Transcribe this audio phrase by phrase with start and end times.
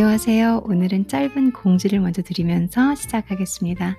[0.00, 0.62] 안녕하세요.
[0.64, 3.96] 오늘은 짧은 공지를 먼저 드리면서 시작하겠습니다.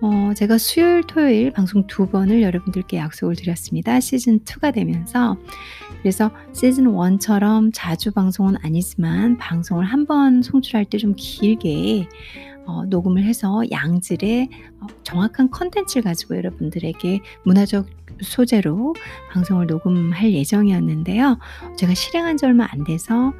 [0.00, 4.00] 어, 제가 수요일, 토요일 방송 두 번을 여러분들께 약속을 드렸습니다.
[4.00, 5.36] 시즌 2가 되면서.
[6.02, 12.08] 그래서 시즌 1처럼 자주 방송은 아니지만 방송을 한 번 송출할 때 좀 길게
[12.66, 14.48] 어, 녹음을 해서 양질의
[14.80, 17.86] 어, 정확한 컨텐츠를 가지고 여러분들에게 문화적
[18.20, 18.96] 소재로
[19.30, 21.38] 방송을 녹음할 예정이었는데요.
[21.76, 23.32] 제가 실행한 지 얼마 안 돼서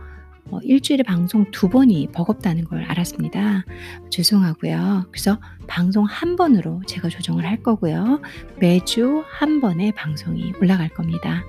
[0.50, 3.64] 어, 일주일에 방송 두 번이 버겁다는 걸 알았습니다.
[4.10, 5.06] 죄송하고요.
[5.10, 8.20] 그래서 방송 한 번으로 제가 조정을 할 거고요.
[8.60, 11.42] 매주 한 번의 방송이 올라갈 겁니다.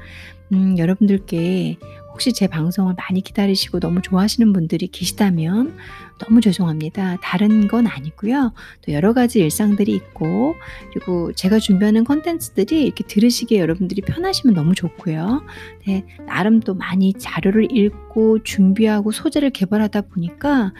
[0.54, 1.78] 음, 여러분들께
[2.16, 5.76] 혹시 제 방송을 많이 기다리시고 너무 좋아하시는 분들이 계시다면
[6.18, 7.18] 너무 죄송합니다.
[7.22, 8.54] 다른 건 아니고요.
[8.86, 10.56] 또 여러 가지 일상들이 있고
[10.94, 15.44] 그리고 제가 준비하는 컨텐츠들이 이렇게 들으시기에 여러분들이 편하시면 너무 좋고요.
[15.86, 20.72] 네, 나름 또 많이 자료를 읽고 준비하고 소재를 개발하다 보니까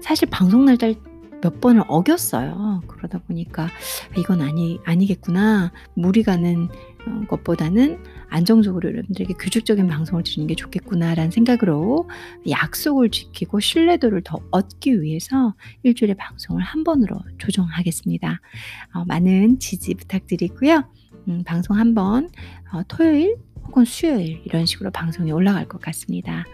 [0.00, 0.94] 사실 방송 날짜
[1.42, 2.82] 몇 번을 어겼어요.
[2.86, 3.68] 그러다 보니까
[4.16, 5.72] 이건 아니 아니겠구나.
[5.94, 6.68] 무리 가는
[7.08, 7.98] 어, 것보다는
[8.30, 12.08] 안정적으로 여러분들에게 규칙적인 방송을 드리는 게 좋겠구나라는 생각으로
[12.48, 18.40] 약속을 지키고 신뢰도를 더 얻기 위해서 일주일에 방송을 한 번으로 조정하겠습니다.
[18.94, 20.84] 어, 많은 지지 부탁드리고요.
[21.28, 22.30] 음, 방송 한 번,
[22.72, 26.46] 어, 토요일 혹은 수요일 이런 식으로 방송이 올라갈 것 같습니다.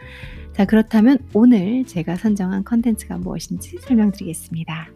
[0.55, 4.89] 자, 그렇다면 오늘 제가 선정한 컨텐츠가 무엇인지 설명드리겠습니다.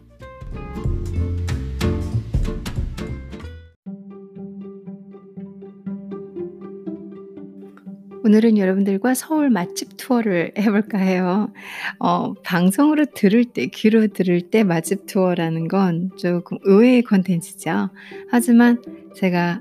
[8.31, 11.51] 오늘은 여러분들과 서울 맛집 투어를 해볼까 해요.
[11.99, 17.89] 어, 방송으로 들을 때, 귀로 들을 때 맛집 투어라는 건 조금 의외의 컨텐츠죠.
[18.29, 18.81] 하지만
[19.17, 19.59] 제가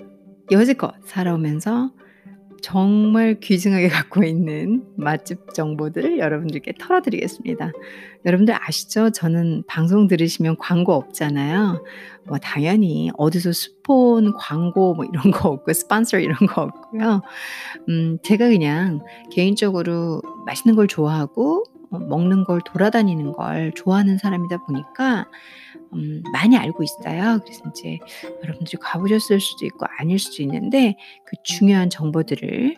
[0.52, 1.90] 여지껏 살아오면서
[2.62, 7.72] 정말 귀중하게 갖고 있는 맛집 정보들을 여러분들께 털어드리겠습니다.
[8.24, 9.10] 여러분들 아시죠?
[9.10, 11.82] 저는 방송 들으시면 광고 없잖아요.
[12.26, 17.22] 뭐 당연히 어디서 스폰 광고 뭐 이런 거 없고 스폰서 이런 거 없고요.
[17.88, 19.00] 음, 제가 그냥
[19.30, 25.26] 개인적으로 맛있는 걸 좋아하고 어, 먹는 걸 돌아다니는 걸 좋아하는 사람이다 보니까
[25.94, 27.40] 음, 많이 알고 있어요.
[27.42, 27.98] 그래서 이제
[28.44, 32.76] 여러분들이 가보셨을 수도 있고 아닐 수도 있는데 그 중요한 정보들을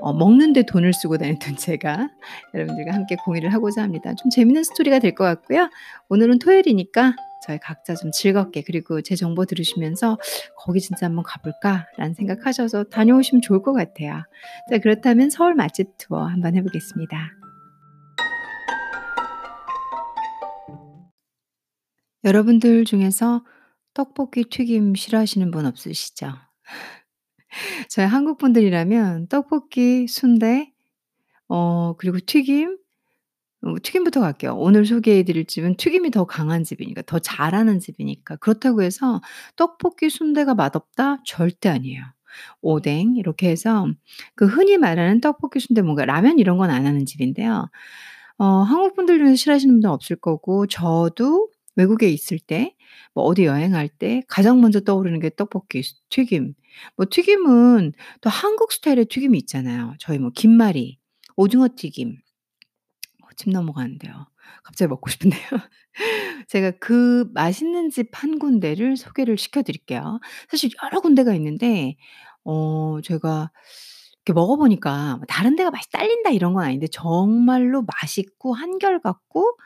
[0.00, 2.08] 어, 먹는데 돈을 쓰고 다녔던 제가
[2.54, 4.14] 여러분들과 함께 공유를 하고자 합니다.
[4.14, 5.68] 좀 재밌는 스토리가 될 것 같고요.
[6.08, 7.14] 오늘은 토요일이니까
[7.44, 10.18] 저희 각자 좀 즐겁게 그리고 제 정보 들으시면서
[10.56, 14.22] 거기 진짜 한번 가볼까라는 생각하셔서 다녀오시면 좋을 것 같아요.
[14.70, 17.37] 자 그렇다면 서울 맛집 투어 한번 해보겠습니다.
[22.24, 23.44] 여러분들 중에서
[23.94, 26.32] 떡볶이 튀김 싫어하시는 분 없으시죠?
[27.90, 30.72] 저희 한국 분들이라면 떡볶이, 순대,
[31.48, 32.78] 어, 그리고 튀김,
[33.64, 34.56] 어, 튀김부터 갈게요.
[34.56, 38.36] 오늘 소개해 드릴 집은 튀김이 더 강한 집이니까, 더 잘하는 집이니까.
[38.36, 39.20] 그렇다고 해서
[39.56, 41.18] 떡볶이, 순대가 맛없다?
[41.26, 42.02] 절대 아니에요.
[42.62, 43.86] 오뎅, 이렇게 해서
[44.36, 47.68] 그 흔히 말하는 떡볶이, 순대, 뭔가 라면 이런 건 안 하는 집인데요.
[48.38, 52.76] 어, 한국 분들 중에서 싫어하시는 분들 없을 거고, 저도 외국에 있을 때,
[53.14, 56.54] 뭐 어디 여행할 때 가장 먼저 떠오르는 게 떡볶이, 튀김.
[56.96, 59.94] 뭐 튀김은 또 한국 스타일의 튀김이 있잖아요.
[60.00, 60.98] 저희 뭐 김말이,
[61.36, 62.18] 오징어 튀김.
[63.22, 64.26] 어, 침 넘어가는데요.
[64.64, 65.40] 갑자기 먹고 싶은데요.
[66.48, 70.20] 제가 그 맛있는 집 한 군데를 소개를 시켜 드릴게요.
[70.50, 71.96] 사실 여러 군데가 있는데
[72.44, 73.50] 어 제가
[74.26, 79.58] 이렇게 먹어 보니까 뭐 다른 데가 맛이 딸린다 이런 건 아닌데 정말로 맛있고 한결같고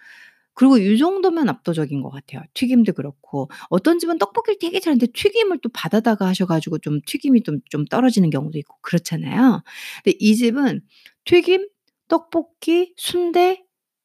[0.55, 2.43] 그리고 이 정도면 압도적인 것 같아요.
[2.55, 7.61] 튀김도 그렇고 어떤 집은 떡볶이를 되게 잘하는데 튀김을 또 받아다가 하셔 가지고 좀 튀김이 좀
[7.71, 9.63] 좀 떨어지는 경우도 있고 그렇잖아요.
[10.05, 10.83] 근데 이 집은
[11.25, 11.69] 튀김,
[12.09, 13.63] 떡볶이, 순대,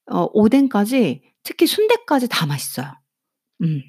[0.09, 2.93] 어 오뎅까지 특히 순대까지 다 맛있어요.
[3.63, 3.81] 음.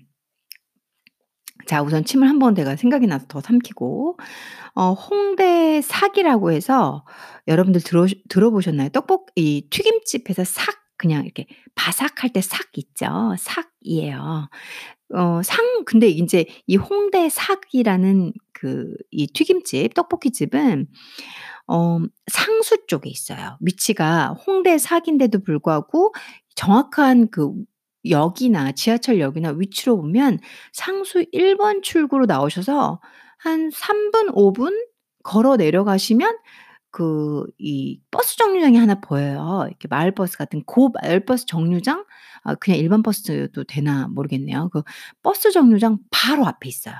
[1.67, 4.19] 자 우선 침을 한번 내가 생각이 나서 더 삼키고
[4.75, 7.05] 어 홍대 삭이라고 해서
[7.47, 8.91] 여러분들 들어 들어보셨나요?
[8.91, 11.47] 떡볶 이 튀김집에서 삭 그냥 이렇게
[11.77, 13.35] 바삭할 때 삭 있죠.
[13.39, 14.49] 삭이에요.
[15.15, 20.87] 어 상 근데 인제 이 홍대 삭이라는 그 이 튀김집 떡볶이집은
[21.69, 21.99] 어
[22.33, 23.57] 상수 쪽에 있어요.
[23.61, 26.15] 위치가 홍대 삭인데도 불구하고
[26.57, 27.53] 정확한 그
[28.09, 30.39] 역이나 지하철역이나 위치로 보면
[30.73, 33.01] 상수 1번 출구로 나오셔서
[33.39, 34.75] 한 3 분, 5분
[35.23, 36.37] 걸어 내려가시면
[36.99, 39.65] 그 이 버스 정류장이 하나 보여요.
[39.69, 42.05] 이렇게 마을 버스 같은 고 마을 버스 정류장
[42.45, 44.71] 아 그냥 일반 버스도 되나 모르겠네요.
[44.73, 44.83] 그
[45.23, 46.95] 버스 정류장 바로 앞에 있어요.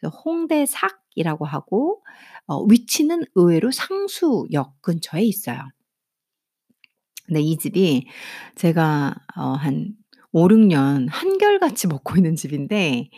[0.00, 2.02] 그래서 홍대삭이라고 하고
[2.46, 5.60] 어 위치는 의외로 상수역 근처에 있어요.
[7.26, 8.06] 근데 이 집이
[8.56, 9.94] 제가 어 한
[10.32, 13.10] 5-6년 한결같이 먹고 있는 집인데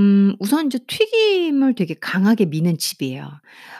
[0.00, 3.24] 음 우선 이제 튀김을 되게 강하게 미는 집이에요.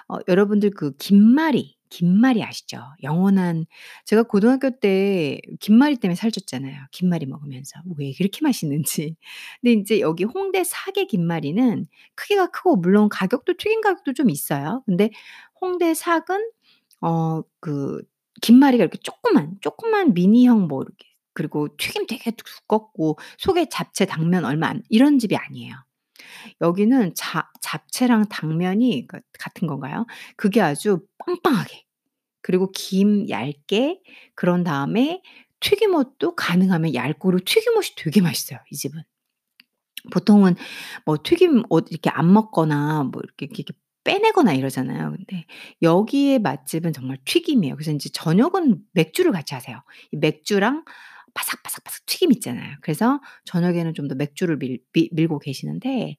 [0.09, 2.83] 어 여러분들 그 김말이, 김말이 아시죠?
[3.03, 3.65] 영원한
[4.05, 7.81] 제가 고등학교 때 김말이 때문에 살쪘잖아요, 김말이 먹으면서.
[7.99, 9.17] 왜 그렇게 맛있는지.
[9.63, 11.87] 근데 인제 여기 홍대 사계 김말이는
[12.17, 14.83] 크기가 크고 물론 가격도 튀김 가격도 좀 있어요.
[14.87, 15.11] 근데
[15.61, 16.51] 홍대 삭은
[17.03, 18.03] 어 그
[18.43, 24.69] 김말이가 이렇게 조그만, 조그만 미니형 뭐 이렇게 그리고 튀김 되게 두껍고 속에 잡채, 당면 얼마
[24.69, 25.75] 안 이런 집이 아니에요.
[26.61, 30.07] 여기는 잡 잡채랑 당면이 그 같은 건가요?
[30.37, 31.85] 그게 아주 빵빵하게
[32.43, 34.01] 그리고 김 얇게
[34.35, 35.23] 그런 다음에
[35.61, 39.03] 튀김옷도 가능하면 얇고 그리고 튀김옷이 되게 맛있어요 이 집은.
[40.13, 40.57] 보통은
[41.05, 43.75] 뭐 튀김옷 이렇게 안 먹거나 뭐 이렇게 이렇게
[44.05, 45.13] 빼내거나 이러잖아요.
[45.13, 45.45] 근데
[45.83, 47.75] 여기의 맛집은 정말 튀김이에요.
[47.77, 49.83] 그래서 인제 저녁은 맥주를 같이 하세요.
[50.13, 50.85] 이 맥주랑
[51.35, 52.77] 바삭바삭바삭 튀김 있잖아요.
[52.83, 54.81] 그래서 저녁에는 좀 더 맥주를 밀밀
[55.13, 56.17] 밀 고 계시는데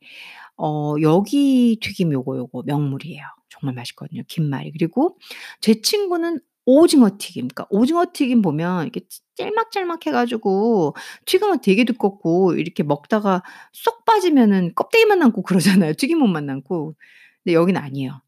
[0.57, 3.23] 어 여기 튀김 요거, 요거 명물이에요.
[3.49, 4.71] 정말 맛있거든요 김말이.
[4.71, 5.17] 그리고
[5.61, 11.83] 제 친구는 오징어 튀김 그러니까 오징어 튀김 보면 이렇게 찌 짤막짤막 해 가지고 튀김은 되게
[11.85, 13.41] 두껍고 이렇게 먹다가
[13.73, 16.95] 쏙 빠지면은 껍데기만 남고 그러잖아요 튀김옷만 남고.
[17.43, 18.21] 근데 여기는 아니에요.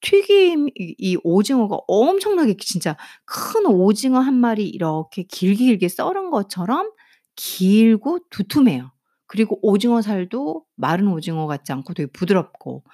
[0.00, 6.92] 튀김 이이 오징어가 엄청나게 진짜 큰 오징어 한 마리 이렇게 길게 길게 썰은 것처럼
[7.36, 8.92] 길고 두툼해요.
[9.26, 12.84] 그리고 오징어 살도 마른 오징어 같지 않고 되게 부드럽고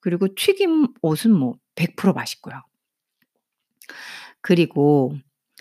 [0.00, 2.62] 그리고 튀김 옷은 뭐 100% 맛있고요.
[4.40, 5.14] 그리고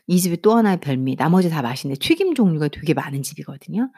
[0.08, 3.92] 이 집이 또 하나의 별미 나머지 다 맛있는데 튀김 종류가 되게 많은 집이거든요.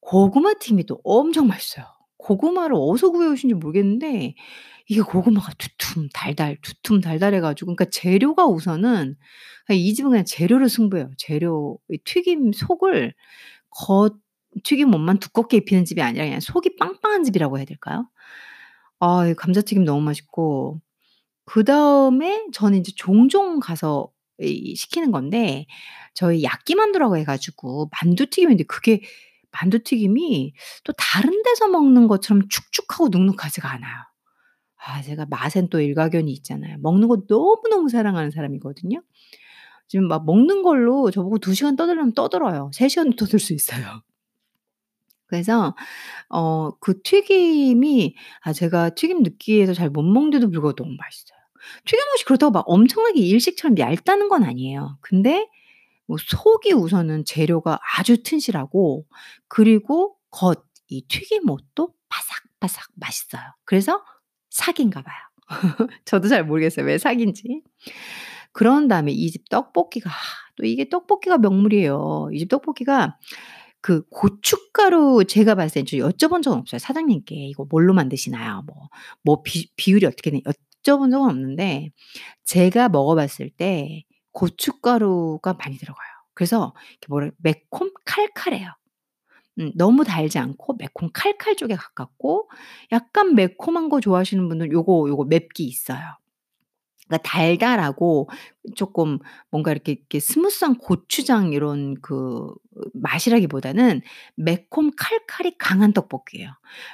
[0.00, 1.86] 고구마 튀김이 또 엄청 맛있어요.
[2.24, 4.34] 고구마를 어디서 구해 오신지 모르겠는데
[4.88, 9.16] 이게 고구마가 두툼 달달 두툼 달달해 가지고 그러니까 재료가 우선은
[9.68, 11.10] 아이 집은 그냥 재료로 승부해요.
[11.18, 13.14] 재료 이 튀김 속을
[13.70, 14.16] 겉
[14.64, 18.08] 튀김옷만 두껍게 입히는 집이 아니라 그냥 속이 빵빵한 집이라고 해야 될까요?
[19.00, 20.80] 아이 감자튀김 너무 맛있고
[21.46, 24.10] 그 다음에 저는 인제 종종 가서
[24.40, 25.66] 이 시키는 건데
[26.14, 29.00] 저희 야끼 만두라고 해 가지고 만두 튀김인데 그게
[29.62, 30.54] 만두튀김이
[30.84, 33.94] 또 다른 데서 먹는 것처럼 축축하고 눅눅하지가 않아요.
[34.86, 36.76] 아 제가 맛엔 또 일가견이 있잖아요.
[36.80, 39.02] 먹는 거 너무너무 사랑하는 사람이거든요.
[39.88, 42.70] 지금 막 먹는 걸로 저보고 2 시간 떠들라면 떠들어요.
[42.74, 44.02] 3 시간도 떠들 수 있어요.
[45.26, 45.74] 그래서
[46.30, 51.38] 어 그 튀김이 아 제가 튀김 느끼해서 잘 못 먹는데도 불구하고 너무 맛있어요.
[51.86, 54.98] 튀김옷이 그렇다고 막 엄청나게 일식처럼 얇다는 건 아니에요.
[55.02, 55.48] 근데
[56.06, 59.06] 뭐 속이 우선은 재료가 아주 튼실하고
[59.48, 63.42] 그리고 겉 이 튀김옷도 바삭바삭 맛있어요.
[63.64, 64.04] 그래서
[64.50, 65.16] 사기인가 봐요.
[66.04, 67.62] 저도 잘 모르겠어요 왜 사기인지.
[68.52, 72.28] 그런 다음에 이 집 떡볶이가 아또 이게 떡볶이가 명물이에요.
[72.32, 73.18] 이 집 떡볶이가
[73.80, 77.34] 그 고춧가루 제가 봤을 땐저 여쭤본 적은 없어요 사장님께.
[77.48, 78.88] "이거 뭘로 만드시나요?" 뭐
[79.24, 81.90] 뭐 비 비율이 어떻게 되냐 여쭤본 적은 없는데
[82.44, 86.08] 제가 먹어 봤을 때 고춧가루가 많이 들어가요.
[86.34, 86.74] 그래서
[87.10, 88.70] 뭐라 매콤 칼칼해요.
[89.60, 92.50] 음 너무 달지 않고 매콤 칼칼 쪽에 가깝고
[92.92, 96.00] 약간 매콤한 거 좋아하시는 분들은 요거, 요거 맵기 있어요.
[97.08, 98.30] 그러니까 달달하고
[98.76, 99.18] 쪼끔
[99.50, 102.52] 뭔가 이렇게, 이렇게 스무스한 고추장 이런 그
[102.94, 104.02] 맛이라기보다는
[104.36, 106.50] 매콤 칼칼이 강한 떡볶이에요.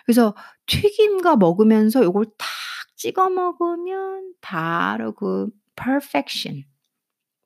[0.07, 0.35] 그래서
[0.67, 2.49] 튀김과 먹으면서 요걸 탁
[2.97, 6.65] 찍어 먹으면 바로 그 perfection.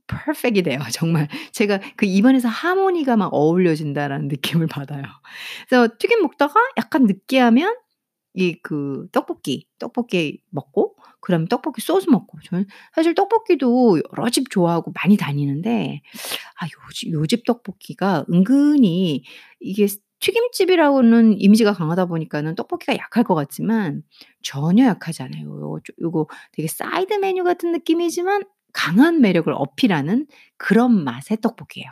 [0.07, 1.29] 퍼펙트이 돼요 정말.
[1.53, 5.03] 제가 그 입안에서 하모니가 막 어우러진다라는 느낌을 받아요.
[5.69, 7.77] 그래서 튀김 먹다가 약간 느끼하면
[8.37, 14.93] 이 그 떡볶이, 떡볶이 먹고 그다음에 떡볶이 소스 먹고 저는 사실 떡볶이도 여러 집 좋아하고
[14.95, 16.03] 많이 다니는데
[16.61, 19.25] 아 요집 요집 떡볶이가 은근히
[19.61, 24.03] 이게 스 튀김집이라고는 이미지가 강하다 보니까는 떡볶이가 약할 것 같지만
[24.43, 25.45] 전혀 약하지 않아요.
[25.47, 28.45] 요거 좀 요거 되게 사이드 메뉴 같은 느낌이지만
[28.75, 30.27] 강한 매력을 어필하는
[30.59, 31.91] 그런 맛의 떡볶이에요.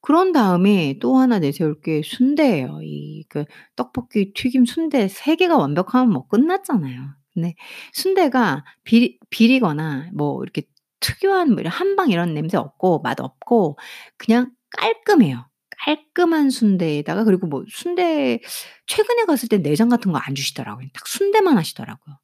[0.00, 2.80] 그런 다음에 또 하나 내세울 게 순대예요.
[2.82, 3.44] 이 그
[3.76, 7.00] 떡볶이, 튀김, 순대 3 개가 완벽하면 뭐 끝났잖아요.
[7.34, 7.54] 근데
[7.92, 10.62] 순대가 비리 비리거나 뭐 이렇게
[11.00, 13.78] 특유한 뭐 한방 이런 냄새 없고 맛 없고
[14.16, 15.46] 그냥 깔끔해요.
[15.84, 18.40] 깔끔한 순대에다가 그리고 뭐 순대
[18.86, 20.86] 최근에 갔을 때 내장 같은 거 안 주시더라고요.
[20.94, 22.16] 딱 순대만 하시더라고요.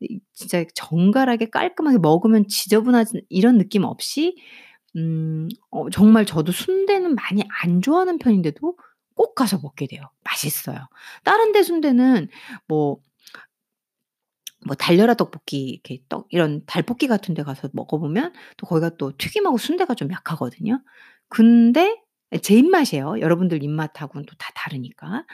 [0.00, 4.36] 이 진짜 정갈하게 깔끔하게 먹으면 지저분하지 이런 느낌 없이
[4.96, 8.76] 음 어 정말 저도 순대는 많이 안 좋아하는 편인데도
[9.14, 10.02] 꼭 가서 먹게 돼요.
[10.24, 10.88] 맛있어요.
[11.24, 12.28] 다른 데 순대는
[12.68, 12.98] 뭐
[14.66, 19.12] 뭐 달려라 떡볶이 이렇게 떡 이런 달볶이 같은 데 가서 먹어 보면 또 거기가 또
[19.16, 20.82] 튀김하고 순대가 좀 약하거든요.
[21.28, 21.96] 근데
[22.32, 23.20] 예제 입맛이에요.
[23.20, 25.24] 여러분들 입맛하고는 또 다 다르니까.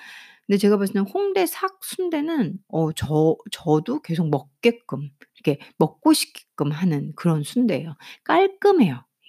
[0.53, 6.73] 근데 제가 봤을 때는 홍대 삭 순대는 어 저 저도 계속 먹게끔 이렇게 먹고 싶게끔
[6.73, 7.95] 하는 그런 순대예요.
[8.25, 8.97] 깔끔해요.
[8.97, 9.29] 예.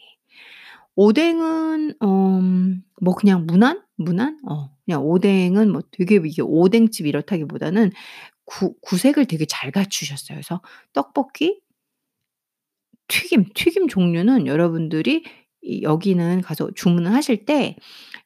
[0.98, 3.82] 오뎅은 음뭐 그냥 무난?
[3.96, 4.38] 무난?
[4.50, 7.92] 어 그냥 오뎅은 뭐 되게 이게 오뎅집 이렇다기보다는
[8.44, 10.36] 구 구색을 되게 잘 갖추셨어요.
[10.36, 10.62] 그래서
[10.92, 11.62] 떡볶이
[13.08, 15.24] 튀김, 튀김 종류는 여러분들이
[15.62, 17.78] 이 여기는 가서 주문을 하실 때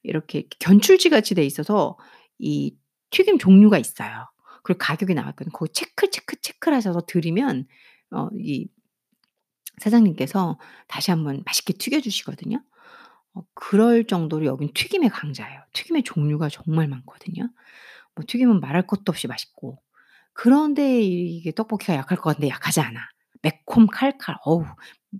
[0.01, 1.95] 이렇게 견출지 같이 돼 있어서
[2.39, 2.75] 이
[3.11, 4.29] 튀김 종류가 있어요.
[4.63, 5.51] 그리고 가격이 나왔거든요.
[5.53, 7.67] 거기 체크, 체크, 체크를 하셔서 드리면
[8.11, 8.67] 어 이
[9.79, 12.63] 사장님께서 다시 한번 맛있게 튀겨 주시거든요.
[13.33, 15.61] 어 그럴 정도로 여긴 튀김의 강자예요.
[15.73, 17.49] 튀김의 종류가 정말 많거든요.
[18.15, 19.79] 뭐 튀김은 말할 것도 없이 맛있고
[20.33, 22.99] 그런데 이게 떡볶이가 약할 것 같은데 약하지 않아.
[23.43, 24.65] 매콤 칼칼 어우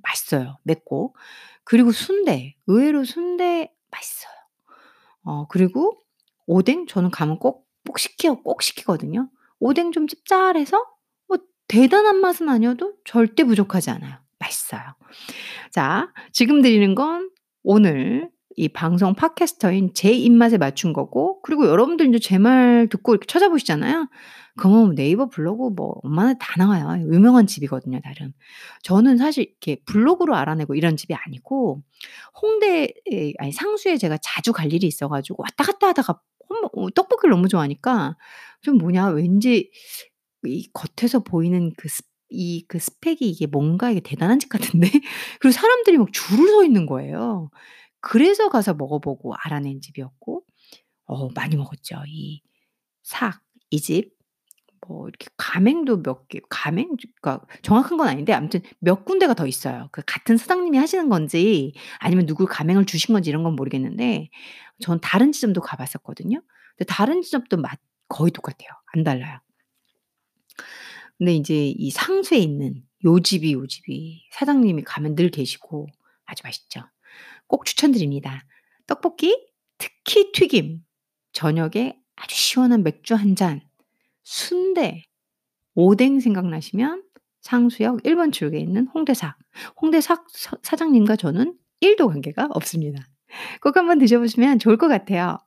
[0.04, 1.16] 맛있어요 맵고.
[1.64, 4.34] 그리고 순대 의외로 순대 맛있어요.
[5.24, 6.02] 어 그리고
[6.48, 9.30] 오뎅 저는 가면 꼭 꼭 시켜 꼭 시키거든요.
[9.60, 10.86] 오뎅 좀 짭짤해서
[11.28, 14.18] 뭐 대단한 맛은 아니어도 절대 부족하지 않아요.
[14.40, 14.82] 맛있어요.
[15.72, 17.30] 자 지금 드리는 건
[17.64, 18.30] 오늘
[18.60, 24.10] 이 방송 팟캐스터인 제 입맛에 맞춘 거고 그리고 여러분들 인제 제 말 듣고 이렇게 찾아보시잖아요.
[24.58, 27.04] 그러면 네이버 블로그 뭐 웬만하면 다 나와요.
[27.14, 28.34] 유명한 집이거든요 나름.
[28.84, 31.84] 저는 사실 이렇게 블로그로 알아내고 이런 집이 아니고
[32.42, 36.20] 홍대에 아니 상수에 제가 자주 갈 일이 있어 가지고 왔다 갔다 하다가
[36.74, 38.18] 어 떡볶이를 너무 좋아하니까
[38.62, 39.70] 좀 뭐냐 왠지
[40.46, 44.90] 이 겉에서 보이는 그스이그 스펙이 이게 뭔가 이게 대단한 집 같은데
[45.42, 47.50] 그리고 사람들이 막 줄을 서 있는 거예요.
[48.02, 50.44] 그래서 가서 먹어 보고 알아낸 집이었고
[51.08, 52.04] 어 많이 먹었죠.
[52.08, 52.42] 이
[53.04, 54.14] 삭 이 집.
[54.88, 59.90] 뭐 이렇게 가맹도 몇 개 가맹 그러니까 정확한 건 아닌데 아무튼 몇 군데가 더 있어요.
[59.92, 64.30] 그 같은 사장님이 하시는 건지 아니면 누구 가맹을 주신 건지 이런 건 모르겠는데
[64.82, 66.42] 전 다른 지점도 가 봤었거든요.
[66.78, 68.70] 근데 다른 지점도 맛 거의 똑같아요.
[68.96, 69.40] 안 달라요.
[71.18, 75.88] 근데 인제 이 상수에 있는 요 집이, 요 집이 사장님이 가면 늘 계시고
[76.26, 76.82] 아주 맛있죠.
[77.48, 78.44] 꼭 추천드립니다.
[78.88, 80.80] 떡볶이 특히 튀김,
[81.34, 83.62] 저녁에 아주 시원한 맥주 1 잔,
[84.24, 85.04] 순대,
[85.76, 87.04] 오뎅 생각나시면
[87.42, 89.38] 상수역 1번 출구에 있는 홍대 삭.
[89.82, 93.06] 홍대 삭서 사장님과 저는 1도 관계가 없습니다.
[93.62, 95.38] 꼭 한번 드셔 보시면 좋을 것 같아요.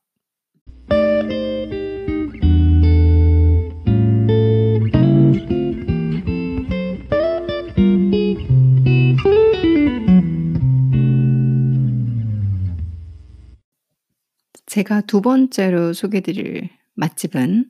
[14.71, 17.69] 제가 2 번째로 소개해 드릴 맛집은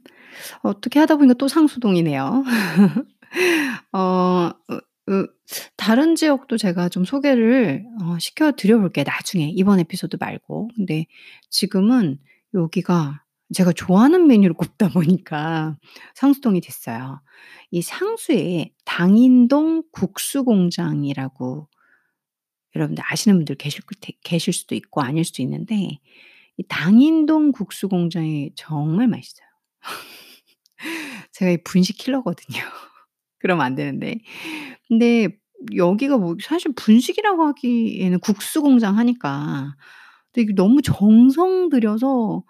[0.62, 2.44] 어떻게 하다 보니까 또 상수동이네요.
[3.92, 4.50] 어
[5.78, 10.68] 다른 지역도 제가 좀 소개를 어 시켜 드려 볼게요 나중에 이번 에피소드 말고.
[10.76, 11.06] 근데
[11.48, 12.18] 지금은
[12.52, 15.78] 여기가 제가 좋아하는 메뉴를 꼽다 보니까
[16.14, 17.22] 상수동이 됐어요.
[17.70, 21.66] 이 상수에 당인동 국수공장이라고
[22.76, 23.82] 여러분들 아시는 분들 계실
[24.22, 25.98] 계실 수도 있고 아닐 수도 있는데
[26.60, 29.46] 이 당인동 국수 공장이 정말 맛있어요.
[31.32, 32.60] 제가 이 분식 킬러거든요.
[33.40, 34.20] 그러면 안 되는데.
[34.88, 35.28] 근데
[35.76, 39.74] 여기가 뭐 사실 분식이라고 하기에는 국수 공장 하니까
[40.32, 42.44] 근데 이게 너무 정성 들여서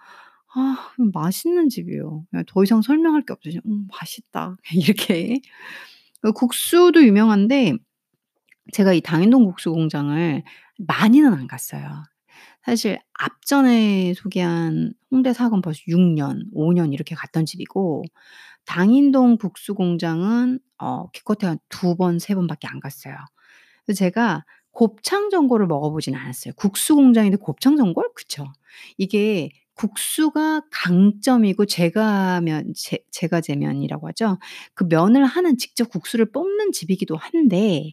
[0.54, 2.24] 아 맛있는 집이에요.
[2.48, 3.60] 더 이상 설명할 게 없어요.
[3.66, 5.40] "음 맛있다." 이렇게.
[6.22, 7.74] 그 국수도 유명한데
[8.74, 10.42] 제가 이 당인동 국수 공장을
[10.78, 12.04] 많이는 안 갔어요.
[12.64, 18.04] 사실 앞전에 소개한 홍대 삭은 벌써 6 년, 5년 이렇게 갔던 집이고
[18.66, 23.14] 당인동 국수 공장은 어 기껏해야 한 2 번, 3 번밖에 안 갔어요.
[23.86, 26.54] 그래서 제가 곱창 전골을 먹어 보진 않았어요.
[26.56, 28.10] 국수 공장인데 곱창 전골?
[28.14, 28.46] 그쵸.
[28.98, 34.38] 이게 국수가 강점이고 제가면 제 제과제면이라고 하죠.
[34.74, 37.92] 그 면을 하는 직접 국수를 뽑는 집이기도 한데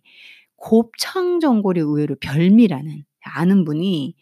[0.57, 4.15] 곱창 전골이 의외로 별미라는 아는 분이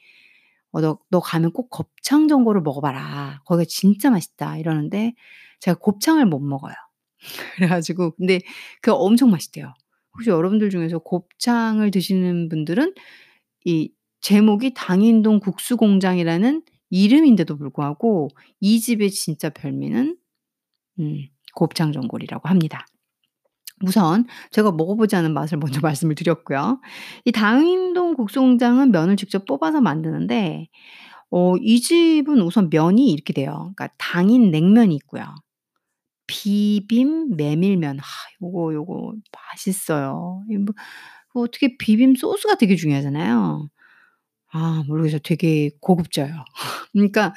[0.76, 3.42] 어 "너 너 가면 꼭 곱창 전골을 먹어 봐라.
[3.46, 5.14] 거기가 진짜 맛있다." 이러는데
[5.62, 6.76] 제가 곱창을 못 먹어요.
[7.58, 8.42] 그래 가지고 근데
[8.82, 9.74] 그거 엄청 맛있대요.
[10.16, 12.94] 혹시 여러분들 중에서 곱창을 드시는 분들은
[13.66, 13.92] 이
[14.22, 18.30] 제목이 당인동 국수공장이라는 이름인데도 불구하고
[18.62, 20.18] 이 집의 진짜 별미는
[21.00, 22.86] 음 곱창 전골이라고 합니다.
[23.84, 26.80] 우선 제가 먹어 보지 않은 맛을 먼저 말씀을 드렸고요.
[27.26, 30.68] 이 당인동 국수공장은 면을 직접 뽑아서 만드는데
[31.32, 33.74] 어 이 집은 우선 면이 이렇게 돼요.
[33.76, 35.26] 그러니까 당인 냉면이 있고요.
[36.28, 38.00] 비빔 메밀면.
[38.00, 38.04] 아
[38.42, 39.14] 요거, 요거
[39.52, 40.44] 맛있어요.
[40.50, 43.70] 이뭐그 어떻게 비빔 소스가 되게 중요하잖아요.
[44.54, 45.20] 아 모르겠어요.
[45.24, 46.34] 되게 고급져요.
[46.94, 47.34] 그러니까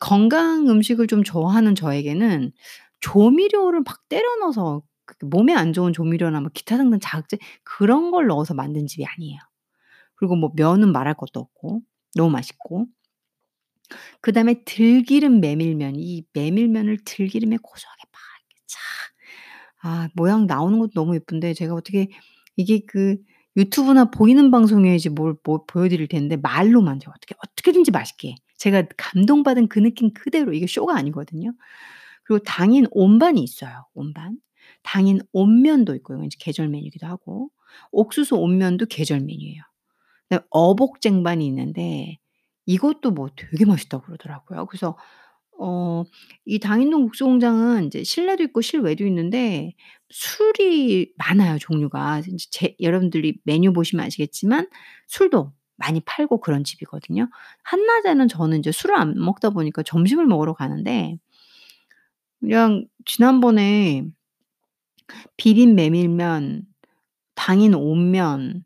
[0.00, 2.52] 건강 음식을 좀 좋아하는 저에게는
[3.00, 4.89] 조미료를 막 때려 넣어서 그
[5.20, 9.38] 몸에 안 좋은 조미료나 뭐 기타 등등 자극제 그런 걸 넣어서 만든 집이 아니에요.
[10.14, 11.82] 그리고 뭐 면은 말할 것도 없고
[12.14, 12.86] 너무 맛있고.
[14.20, 15.94] 그 다음에 들기름 메밀면.
[15.96, 18.02] 이 메밀면을 들기름에 고소하게
[19.82, 22.08] 막착아 모양 나오는 것도 너무 예쁜데 제가 어떻게
[22.56, 23.16] 이게 그
[23.56, 30.12] 유튜브나 보이는 방송이어야지 뭘뭐 보여드릴 텐데 말로만 제가 어떻게 어떻게든지 맛있게 제가 감동받은 그 느낌
[30.12, 31.52] 그대로 이게 쇼가 아니거든요.
[32.24, 34.36] 그리고 당인 온반이 있어요, 온반.
[34.82, 37.50] 당인 온면도 있고 이건 이제 계절 메뉴이기도 하고
[37.92, 39.62] 옥수수 온면도 계절 메뉴예요.
[40.50, 42.18] 어복쟁반이 있는데
[42.66, 44.66] 이것도 뭐 되게 맛있다고 그러더라고요.
[44.66, 44.96] 그래서
[45.58, 46.04] 어
[46.46, 49.74] 이 당인동 국수 공장은 이제 실내도 있고 실외도 있는데
[50.10, 52.20] 술이 많아요, 종류가.
[52.20, 54.68] 이제 제 여러분들이 메뉴 보시면 아시겠지만
[55.08, 57.28] 술도 많이 팔고 그런 집이거든요.
[57.64, 61.16] 한낮에는 저는 이제 술을 안 먹다 보니까 점심을 먹으러 가는데
[62.40, 64.04] 그냥 지난번에
[65.36, 66.64] 비빔 메밀면,
[67.34, 68.64] 당인 온면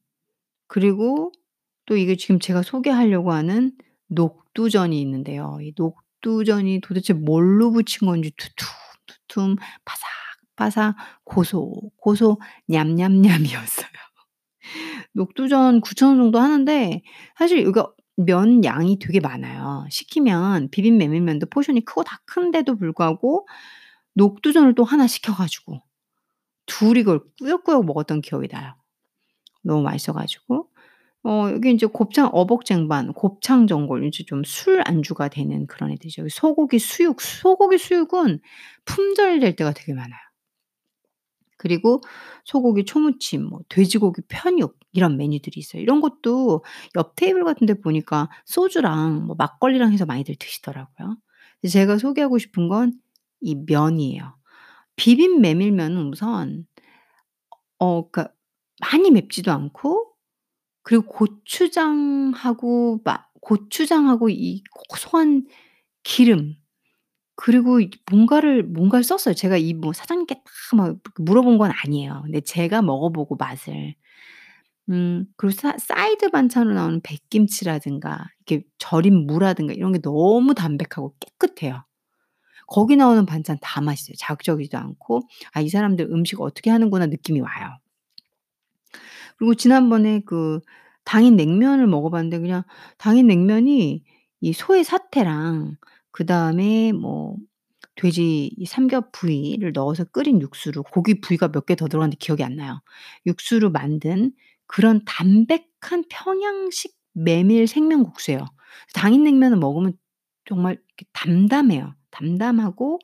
[0.67, 1.31] 그리고
[1.87, 3.73] 또 이게 지금 제가 소개하려고 하는
[4.09, 5.59] 녹두전이 있는데요.
[5.63, 9.57] 이 녹두전이 도대체 뭘로 부친 건지 두툼두툼
[10.57, 13.89] 바삭바삭 고소, 고소 냠냠냠이었어요.
[15.13, 17.03] 녹두전 9,000원 정도 하는데
[17.39, 19.87] 사실 이거 면 양이 되게 많아요.
[19.91, 23.47] 시키면 비빔 메밀면도 포션이 크고 다 큰데도 불구하고
[24.15, 25.83] 녹두전을 또 하나 시켜 가지고
[26.67, 28.75] 둘이 그걸 꾸역꾸역 먹었던 기억이 나요.
[29.63, 30.69] 너무 맛있어 가지고.
[31.25, 36.27] 어 여기 인제 곱창 어복쟁반, 곱창 전골 이제 좀 술 안주가 되는 그런 애들이죠.
[36.31, 38.41] 소고기 수육, 소고기 수육은
[38.87, 40.21] 품절될 때가 되게 많아요.
[41.57, 42.01] 그리고
[42.45, 45.83] 소고기 초무침, 뭐 돼지고기 편육 이런 메뉴들이 있어요.
[45.83, 46.65] 이런 것도
[46.97, 51.17] 옆 테이블 같은 데 보니까 소주랑 뭐 막걸리랑 해서 많이들 드시더라고요.
[51.69, 53.01] 제가 소개하고 싶은 건
[53.47, 54.35] 이 면이에요.
[54.97, 56.67] 비빔 메밀면은 우선
[57.79, 58.35] 어 그러니까
[58.81, 60.13] 많이 맵지도 않고
[60.83, 65.47] 그리고 고추장하고 막 고추장하고 이 고소한
[66.05, 66.57] 기름
[67.37, 69.35] 그리고 이 뭔가를 뭔가를 썼어요.
[69.35, 72.23] 제가 이 뭐 사장님께 다 막 물어본 건 아니에요.
[72.25, 73.95] 근데 제가 먹어 보고 맛을.
[74.91, 81.85] 음 그리고 사 사이드 반찬으로 나오는 백김치라든가 이렇게 절인 무라든가 이런 게 너무 담백하고 깨끗해요.
[82.67, 84.15] 거기 나오는 반찬 다 맛있어요.
[84.19, 85.23] 자극적이지도 않고
[85.53, 87.79] '아 이 사람들 음식 어떻게 하는구나.' 느낌이 와요.
[89.39, 90.61] 그리고 지난번에 그
[91.05, 92.63] 당인 냉면을 먹어 봤는데 그냥
[92.99, 94.03] 당인 냉면이
[94.41, 95.77] 이 소의 사태랑
[96.11, 97.37] 그 다음에 뭐
[97.97, 102.57] 돼지 이 삼겹 부위를 넣어서 끓인 육수로 고기 부위가 몇 개 더 들어갔는데 기억이 안
[102.57, 102.81] 나요.
[103.27, 104.33] 육수로 만든
[104.67, 108.41] 그런 담백한 평양식 메밀 생면국수예요.
[108.95, 109.93] 당인 냉면을 먹으면
[110.47, 110.79] 정말
[111.13, 111.95] 담담해요.
[112.15, 113.01] 담담하고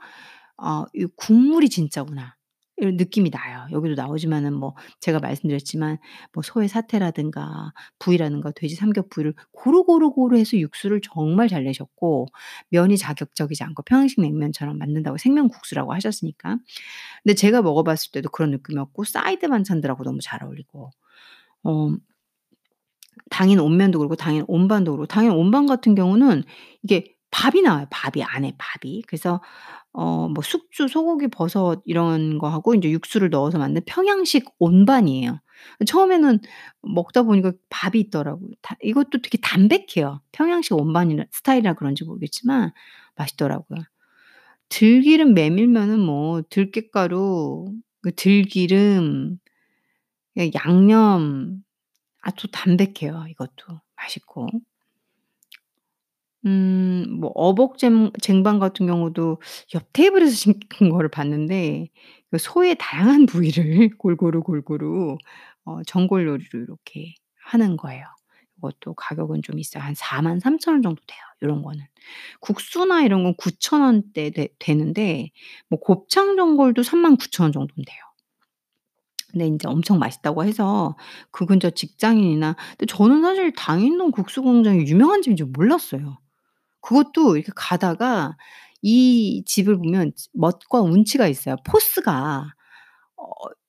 [0.58, 2.36] '어 이 국물이 진짜구나.'
[2.78, 3.66] 이런 느낌이 나요.
[3.72, 5.98] 여기도 나오지만은 뭐 제가 말씀드렸지만
[6.32, 12.26] 뭐 소의 사태라든가 부위라든가 돼지 삼겹 부위를 고루고루고루 해서 육수를 정말 잘 내셨고
[12.70, 16.58] 면이 자극적이지 않고 평양식 냉면처럼 만든다고 생면국수라고 하셨으니까.
[17.24, 20.90] 근데 제가 먹어 봤을 때도 그런 느낌이었고 사이드 반찬들하고 너무 잘 어울리고
[21.64, 21.90] 어
[23.30, 26.42] 당인 온면도 그렇고 당인 온반도 그렇고 당인 온반 같은 경우는
[26.82, 29.02] 이게 밥이 나와요, 밥이 안에 밥이.
[29.06, 29.40] 그래서
[29.94, 35.40] 어 뭐 숙주, 소고기, 버섯 이런 거 하고 인제 육수를 넣어서 만든 평양식 온반이에요.
[35.86, 36.40] 처음에는
[36.82, 38.50] 먹다 보니까 밥이 있더라고요.
[38.62, 40.22] 다 이것도 되게 담백해요.
[40.32, 42.72] 평양식 온반이라 스타일이라 그런지 모르겠지만
[43.16, 43.80] 맛있더라고요.
[44.70, 49.38] 들기름 메밀면은 뭐 들깨가루, 그 들기름,
[50.38, 51.62] 예 양념
[52.22, 53.80] 아주 담백해요 이것도.
[53.96, 54.48] 맛있고.
[56.46, 56.88] 음
[57.20, 59.40] 뭐 어복잼 쟁반 같은 경우도
[59.74, 61.88] 옆 테이블에서 시킨 거를 봤는데
[62.30, 65.18] 그 소의 다양한 부위를 골고루, 골고루
[65.64, 68.04] 어 전골 요리로 이렇게 하는 거예요.
[68.58, 69.82] 이것도 가격은 좀 있어요.
[69.82, 71.84] 한 43,000 원 정도 돼요, 요런 거는.
[72.40, 75.30] 국수나 이런 건 9,000 원대 되 되는데
[75.68, 77.98] 뭐 곱창 전골도 39,000 원 정도는 돼요.
[79.30, 80.96] 근데 인제 엄청 맛있다고 해서
[81.30, 86.18] 그 근처 직장인이나 근데 저는 사실 당인동 국수공장이 유명한 집인 줄 몰랐어요.
[86.80, 88.36] 그것도 이렇게 가다가
[88.82, 91.56] 이 집을 보면 지 멋과 운치가 있어요.
[91.66, 92.46] 포스가
[93.16, 93.24] 어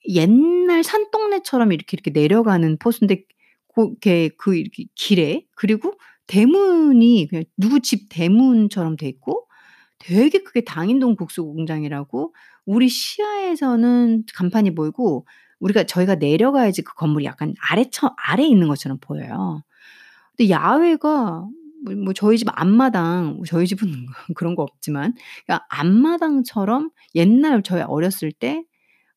[0.10, 3.24] 옛날 산동네처럼 이렇게, 이렇게 내려가는 포스인데
[3.68, 5.94] 고 이렇게 그 이렇게 길에 그리고
[6.28, 9.48] 대문이 그냥 누구 집 대문처럼 돼 있고
[10.00, 12.34] 되게 크게 당인동 국수 공장이라고
[12.66, 15.28] 우리 시야에서는 간판이 보이고
[15.60, 19.64] 우리가 저희가 내려가야지 그 건물이 약간 아래처 아래에 있는 것처럼 보여요.
[20.36, 21.48] 근데 야외가
[21.86, 25.14] 뭐뭐 저희 집 앞마당 저희 집은 그런 거 없지만
[25.46, 28.64] 그러니까 앞마당처럼 옛날 저희 어렸을 때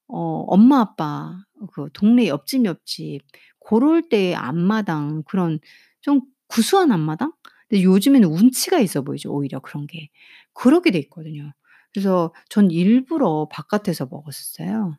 [0.09, 3.23] 어 엄마 아빠 그 동네 옆집, 옆집
[3.59, 5.59] 고럴 때의 앞마당 그런
[6.01, 7.33] 좀 구수한 앞마당?
[7.69, 10.11] 근데 요즘에는 운치가 있어 보이죠 오히려 그런 게.
[10.53, 11.53] 그렇게 돼 있거든요.
[11.93, 14.97] 그래서 전 일부러 바깥에서 먹었었어요.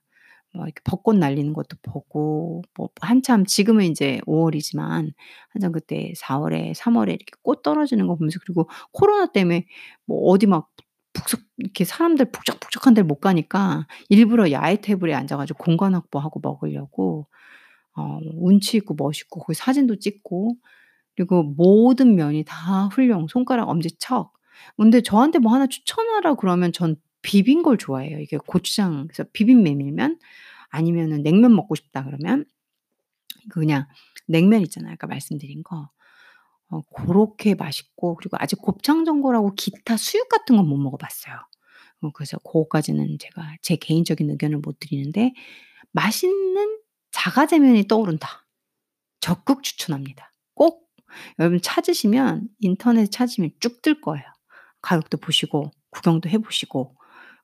[0.56, 5.12] 뭐 이렇게 벚꽃 날리는 것도 보고 뭐 한참 지금은 인제 5 월이지만
[5.50, 9.66] 한참 그때 4 월에 3 월에 이렇게 꽃 떨어지는 거 보면서 그리고 코로나 때문에
[10.06, 10.70] 뭐 어디 막
[11.14, 17.28] 북적 이렇게 사람들 북적북적한 데를 못 가니까 일부러 야외 테이블에 앉아 가지고 공간 확보하고 먹으려고
[17.96, 20.58] 어 운치 있고 멋있고 거기 사진도 찍고
[21.16, 24.34] 그리고 모든 면이 다 훌륭 손가락 엄지척.
[24.78, 28.20] 근데 저한테 뭐 하나 추천하라 그러면 전 비빈 걸 좋아해요.
[28.20, 30.20] 이게 고추장 그래서 비빔 메밀면
[30.76, 32.46] 아니면은 냉면 먹고 싶다 그러면
[33.50, 33.88] 그 그냥
[34.28, 35.90] 냉면 있잖아요 아까 말씀드린 거.
[36.70, 41.36] 어 고렇게 맛있고 그리고 아직 곱창전골하고 기타 수육 같은 건 못 먹어 봤어요.
[42.02, 45.34] 어 그래서 고거까지는 제가 제 개인적인 의견을 못 드리는데
[45.92, 46.80] 맛있는
[47.12, 48.48] 자가제면이 떠오른다.
[49.22, 50.32] 적극 추천합니다.
[50.56, 50.90] 꼭
[51.40, 54.26] 여러분 찾으시면 인터넷에 찾으면 쭉 뜰 거예요.
[54.82, 56.96] 가격도 보시고 구경도 해 보시고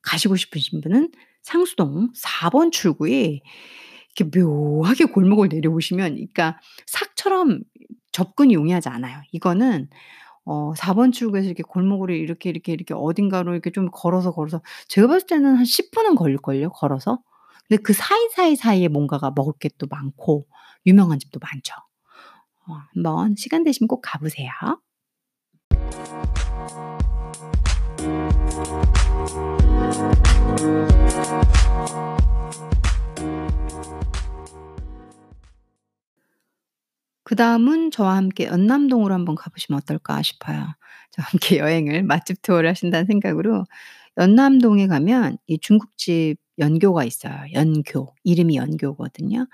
[0.03, 1.11] 가시고 싶으신 분은
[1.43, 3.41] 상수동 4번 출구에
[4.17, 7.61] 이렇게 묘하게 골목을 내려오시면 그러니까 삭처럼
[8.11, 9.21] 접근이 용이하지 않아요.
[9.31, 9.89] 이거는
[10.45, 15.27] 어 4번 출구에서 이렇게 골목으로 이렇게, 이렇게, 이렇게 어딘가로 이렇게 좀 걸어서, 걸어서 제가 봤을
[15.27, 17.19] 때는 한 10 분은 걸릴걸요 걸어서.
[17.69, 20.47] 근데 그 사이사이 사이에 뭔가가 먹을 게 또 많고
[20.87, 21.73] 유명한 집도 많죠.
[22.67, 24.49] 어 한번 시간 되시면 꼭 가 보세요.
[37.31, 40.67] 그다음은 저와 함께 연남동으로 한번 가 보시면 어떨까 싶어요.
[41.11, 43.65] 저와 함께 여행을 맛집 투어를 하신다는 생각으로
[44.17, 47.33] 연남동에 가면 이 중국집 연교가 있어요.
[47.53, 48.13] 연교.
[48.25, 49.47] 이름이 연교거든요.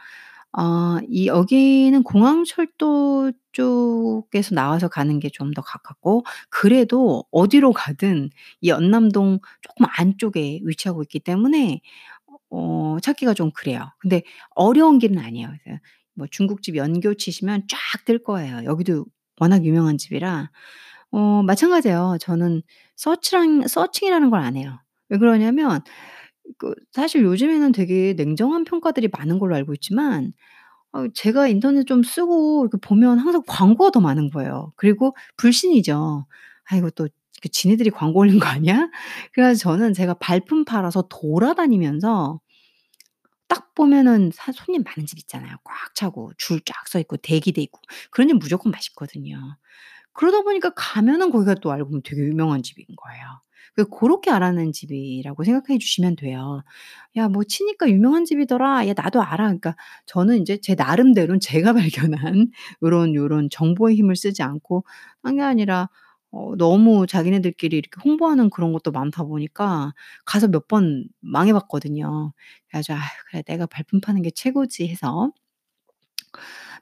[0.58, 8.30] 어 이 여기는 공항철도 쪽에서 나와서 가는 게 좀 더 가깝고 그래도 어디로 가든
[8.62, 11.82] 이 연남동 쪼끔 안쪽에 위치하고 있기 때문에
[12.52, 13.90] 어 찾기가 좀 그래요.
[14.00, 14.24] 근데
[14.56, 15.50] 어려운 길은 아니에요.
[16.18, 18.64] 뭐 중국집 연교 치시면 쫙 뜰 거예요.
[18.66, 19.06] 여기도
[19.40, 20.52] 워낙 유명한 집이라
[21.12, 22.18] 어 마찬가지예요.
[22.22, 22.64] 저는
[22.98, 24.80] 서치랑 서칭이라는 걸 안 해요.
[25.10, 25.82] 왜 그러냐면
[26.58, 30.34] 그 사실 요즘에는 되게 냉정한 평가들이 많은 걸로 알고 있지만
[30.94, 34.74] 어 제가 인터넷 좀 쓰고 이렇게 보면 항상 광고가 더 많은 거예요.
[34.78, 36.28] 그리고 불신이죠.
[36.72, 38.90] '아 이거 또그 지네들이 광고 올린 거 아니야?'
[39.34, 42.40] 그래 가지고 저는 제가 발품 팔아서 돌아다니면서
[43.48, 45.56] 딱 보면은 사 손님 많은 집 있잖아요.
[45.64, 47.80] 꽉 차고 줄 쫙 서 있고 대기돼 있고
[48.12, 49.58] 그런 집 무조건 맛있거든요.
[50.14, 53.24] 그러다 보니까 가면은 거기가 또 알고 보면 되게 유명한 집인 거예요.
[53.76, 56.64] 그 고렇게 알아낸 집이라고 생각해 주시면 돼요.
[57.18, 58.88] "야 뭐 치니까 유명한 집이더라.
[58.88, 59.76] 야 나도 알아." 그러니까
[60.08, 61.74] 저는 인제 제 나름대로는 제가
[62.24, 62.52] 발견한
[62.84, 64.86] 요런 요런 정보의 힘을 쓰지 않고
[65.24, 65.90] 한 게 아니라
[66.32, 69.94] 어 너무 자기네들끼리 이렇게 홍보하는 그런 것도 많다 보니까
[70.26, 72.34] 가서 몇 번 망해 봤거든요.
[72.70, 75.32] 그래 가지고 '아휴 그래 내가 발품 파는 게 최고지.' 해서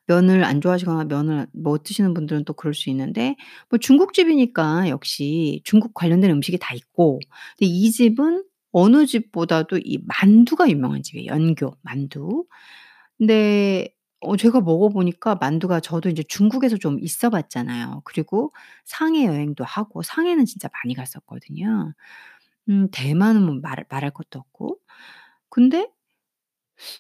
[0.08, 3.36] 면을 안 좋아하시거나 면을 못 드시는 분들은 또 그럴 수 있는데
[3.70, 7.20] 뭐 중국집이니까 역시 중국 관련된 음식이 다 있고
[7.58, 12.46] 근데 이 집은 어느 집보다도 이 만두가 유명한 집이에요, 연교 만두.
[13.18, 13.90] 근데
[14.22, 18.02] 어 제가 먹어 보니까 만두가 저도 인제 중국에서 좀 있어 봤잖아요.
[18.06, 18.54] 그리고
[18.86, 21.94] 상해 여행도 하고 상해는 진짜 많이 갔었거든요.
[22.70, 24.80] 음 대만은 뭐 말할 말할 것도 없고.
[25.50, 25.90] 근데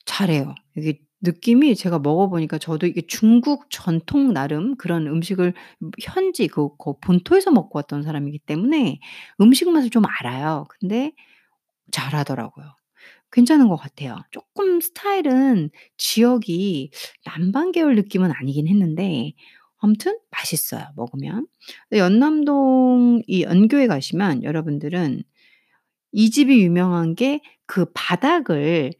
[0.05, 0.53] 잘해요.
[0.77, 6.99] 이게 느낌이 제가 먹어 보니까 저도 이게 중국 전통 나름 그런 음식을 뭐 현지 그그
[7.01, 8.99] 본토에서 먹고 왔던 사람이기 때문에
[9.41, 10.65] 음식 맛을 좀 알아요.
[10.79, 11.13] 근데
[11.91, 12.75] 잘하더라고요.
[13.35, 14.17] 괜찮은 것 같아요.
[14.31, 16.91] 쪼끔 스타일은 지역이
[17.25, 19.33] 남방 계열 느낌은 아니긴 했는데
[19.79, 21.47] 아무튼 맛있어요 먹으면.
[21.93, 25.23] 연남동 이 연교에 가시면 여러분들은
[26.13, 28.91] 이 집이 유명한 게 그 바닥을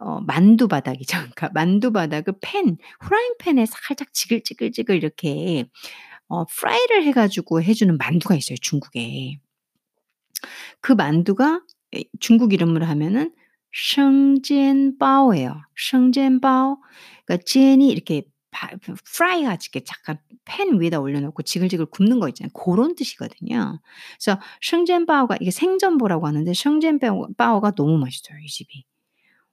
[0.00, 1.18] 어 만두 바닥이죠.
[1.36, 5.66] 그러니까 만두 바닥을 팬 후라이팬에 살짝 지글지글지글 이렇게
[6.28, 9.38] 어 프라이를 해 가지고 해 주는 만두가 있어요 중국에.
[10.80, 11.62] 그 만두가
[11.94, 13.32] 에 중국 이름으로 하면은
[13.71, 15.61] 生煎包예요.
[15.75, 16.77] 生煎包
[17.25, 22.27] 그러니까煎이 이렇게 바 그 프라이 같이 이렇게 잠깐 팬 위에다 올려 놓고 지글지글 굽는 거
[22.29, 22.49] 있잖아요.
[22.53, 23.79] 고런 뜻이거든요.
[24.19, 28.85] 그래서 슌젠바오가 이게 생전보라고 하는데 슌젠바오 바오가 너무 맛있어요 이 집이.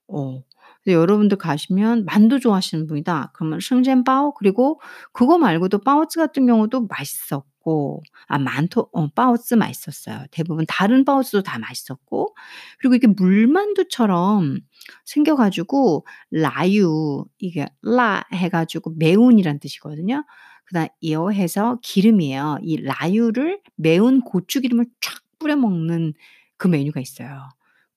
[0.07, 0.43] 어.
[0.83, 3.31] 근데 여러분들 가시면 만두 좋아하시는 분이다.
[3.33, 4.79] 그러면 슌젠바오 그리고
[5.11, 7.17] 그거 말고도 바오즈 같은 경우도 맛있
[7.60, 10.24] 었고 아 만토 어 바오즈 맛있었어요.
[10.30, 12.34] 대부분 다른 바오즈도 다 맛있었고
[12.78, 14.58] 그리고 이게 물만두처럼
[15.04, 20.24] 생겨 가지고 라유 이게 라 해 가지고 매운이란 뜻이거든요.
[20.64, 22.58] 그다음 여 해서 기름이에요.
[22.62, 26.14] 이 라유를 매운 고추 기름을 쫙 뿌려 먹는
[26.56, 27.48] 그 메뉴가 있어요.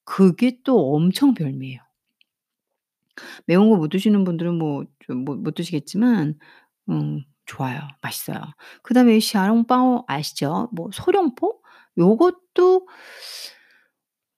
[0.06, 1.80] 그게 또 엄청 별미예요.
[3.45, 6.36] 매운 거 못 드시는 분들은 뭐좀못못 드시겠지만
[6.89, 7.82] 음 좋아요.
[8.01, 8.38] 맛있어요.
[8.84, 10.69] 그다음에 샤롱바오 아시죠?
[10.73, 11.60] 뭐 소룡포?
[11.97, 12.88] 요것도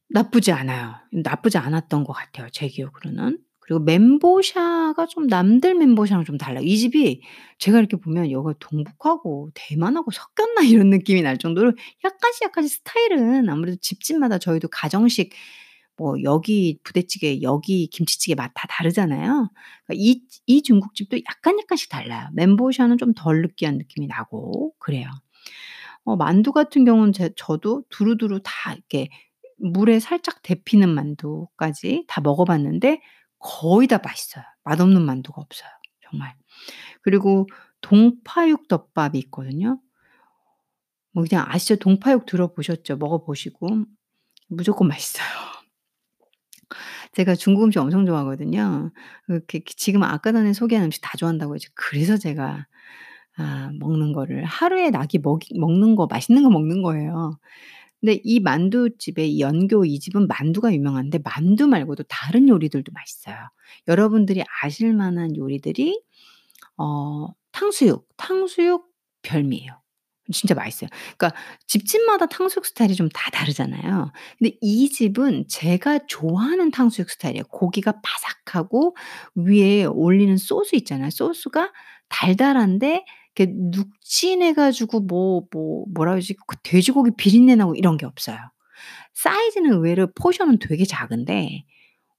[0.09, 0.95] 나쁘지 않아요.
[1.11, 3.39] 나쁘지 않았던 것 같아요 제 기억으로는.
[3.59, 6.63] 그리고 멘보샤가 좀 남들 멘보샤랑 좀 달라요.
[6.63, 7.21] 이 집이
[7.57, 13.77] 제가 이렇게 보면 여기가 동북하고 대만하고 섞였나 이런 느낌이 날 정도로 약간씩 약간씩 스타일은 아무래도
[13.81, 15.33] 집집마다 저희도 가정식
[15.97, 19.49] 뭐 여기 부대찌개 여기 김치찌개 맛 다 다르잖아요.
[19.86, 19.93] 그러니까
[20.47, 22.27] 이이 중국집도 약간 약간씩 달라요.
[22.34, 25.10] 멘보샤는 좀 덜 느끼한 느낌이 나고 그래요.
[26.03, 29.10] 어 만두 같은 경우는 제 저도 두루두루 다 이렇게
[29.58, 33.01] 물에 살짝 데피는 만두까지 다 먹어 봤는데
[33.39, 34.43] 거의 다 맛있어요.
[34.63, 35.69] 맛없는 만두가 없어요
[36.10, 36.36] 정말.
[37.01, 37.47] 그리고
[37.81, 39.79] 동파육 덮밥이 있거든요.
[41.12, 41.77] 뭐 그냥 아시죠?
[41.77, 42.97] 동파육 들어보셨죠?
[42.97, 43.67] 먹어 보시고
[44.49, 45.54] 무조건 맛있어요.
[47.15, 48.91] 제가 중국 음식 엄청 좋아하거든요.
[49.25, 51.71] 그렇게 지금 아까 전에 소개한 음식 다 좋아한다고 했죠.
[51.75, 52.67] 그래서 제가
[53.38, 57.39] 아 먹는 거를 하루에 낙이 먹이 먹는 거 맛있는 거 먹는 거예요.
[58.01, 63.36] 근데 이 만두집에 이 연교 이 집은 만두가 유명한데 만두 말고도 다른 요리들도 맛있어요.
[63.88, 66.01] 여러분들이 아실 만한 요리들이
[66.78, 68.88] 어 탕수육, 탕수육
[69.23, 69.82] 별미예요.
[70.31, 70.89] 진짜 맛있어요.
[71.17, 74.11] 그러니까 집집마다 탕수육 스타일이 좀 다 다르잖아요.
[74.39, 77.43] 근데 이 집은 제가 좋아하는 탕수육 스타일이에요.
[77.45, 78.95] 고기가 바삭하고
[79.35, 81.09] 위에 올리는 소스 있잖아요.
[81.11, 81.71] 소스가
[82.09, 86.35] 달달한데 이렇게 눅진해 가지고 뭐 뭐 뭐라 그러지?
[86.47, 88.38] 그 돼지고기 비린내 나고 이런 게 없어요.
[89.13, 91.63] 사이즈는 의외로 포션은 되게 작은데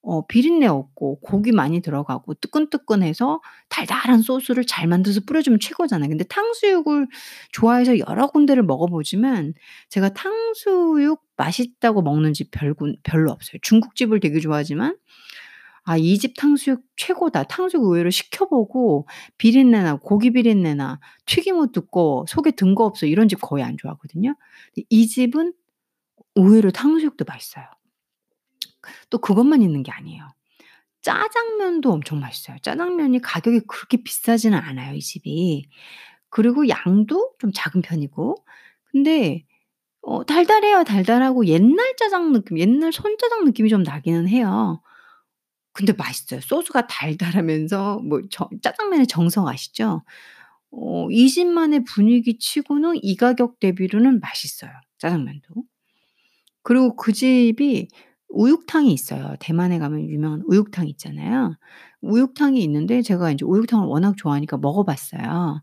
[0.08, 6.08] 어 비린내 없고 고기 많이 들어가고 뜨끈뜨끈해서 달달한 소스를 잘 만들어서 뿌려 주면 최고잖아요.
[6.08, 7.08] 근데 탕수육을
[7.52, 9.54] 좋아해서 여러 군데를 먹어 보지만
[9.90, 13.58] 제가 탕수육 맛있다고 먹는 집 별군 별로 없어요.
[13.62, 14.96] 중국집을 되게 좋아하지만
[15.84, 19.06] '아 이 집 탕수육 최고다.' 탕수육 의외로 시켜 보고
[19.38, 23.76] 비린내 나고 고기 비린내 나, 튀김옷 두꺼워, 속에 든 거 없어 이런 집 거의 안
[23.78, 24.36] 좋아하거든요.
[24.90, 25.52] 이 집은
[26.36, 27.66] 의외로 탕수육도 맛있어요.
[29.10, 30.28] 또 그것만 있는 게 아니에요.
[31.02, 32.58] 짜장면도 엄청 맛있어요.
[32.62, 35.68] 짜장면이 가격이 그렇게 비싸지는 않아요 이 집이.
[36.30, 38.36] 그리고 양도 좀 작은 편이고
[38.92, 39.44] 근데
[40.02, 40.84] 어 달달해요.
[40.84, 44.82] 달달하고 옛날 짜장 느낌 옛날 손짜장 느낌이 좀 나기는 해요.
[45.72, 46.40] 근데 맛있어요.
[46.40, 50.02] 소스가 달달하면서 뭐 저 짜장면의 정석 아시죠?
[50.72, 55.48] 어 이 집만의 분위기 치고는 이 가격 대비로는 맛있어요 짜장면도.
[56.62, 57.88] 그리고 그 집이
[58.36, 59.36] 우육탕이 있어요.
[59.40, 61.56] 대만에 가면 유명한 우육탕 있잖아요.
[62.02, 65.62] 우육탕이 있는데 제가 인제 우육탕을 워낙 좋아하니까 먹어 봤어요.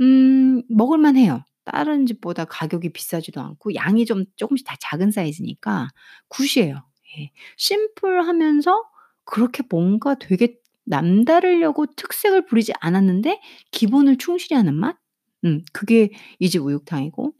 [0.00, 1.42] 음 먹을 만 해요.
[1.64, 5.88] 다른 집보다 가격이 비싸지도 않고 양이 좀 쪼금씩 다 작은 사이즈니까
[6.28, 6.82] 굿이에요.
[7.18, 7.30] 예.
[7.58, 8.84] 심플하면서
[9.24, 13.40] 그렇게 뭔가 되게 남다르려고 특색을 부리지 않았는데
[13.72, 14.96] 기본을 충실히 하는 맛?
[15.44, 17.32] 음 그게 이 집 우육탕이고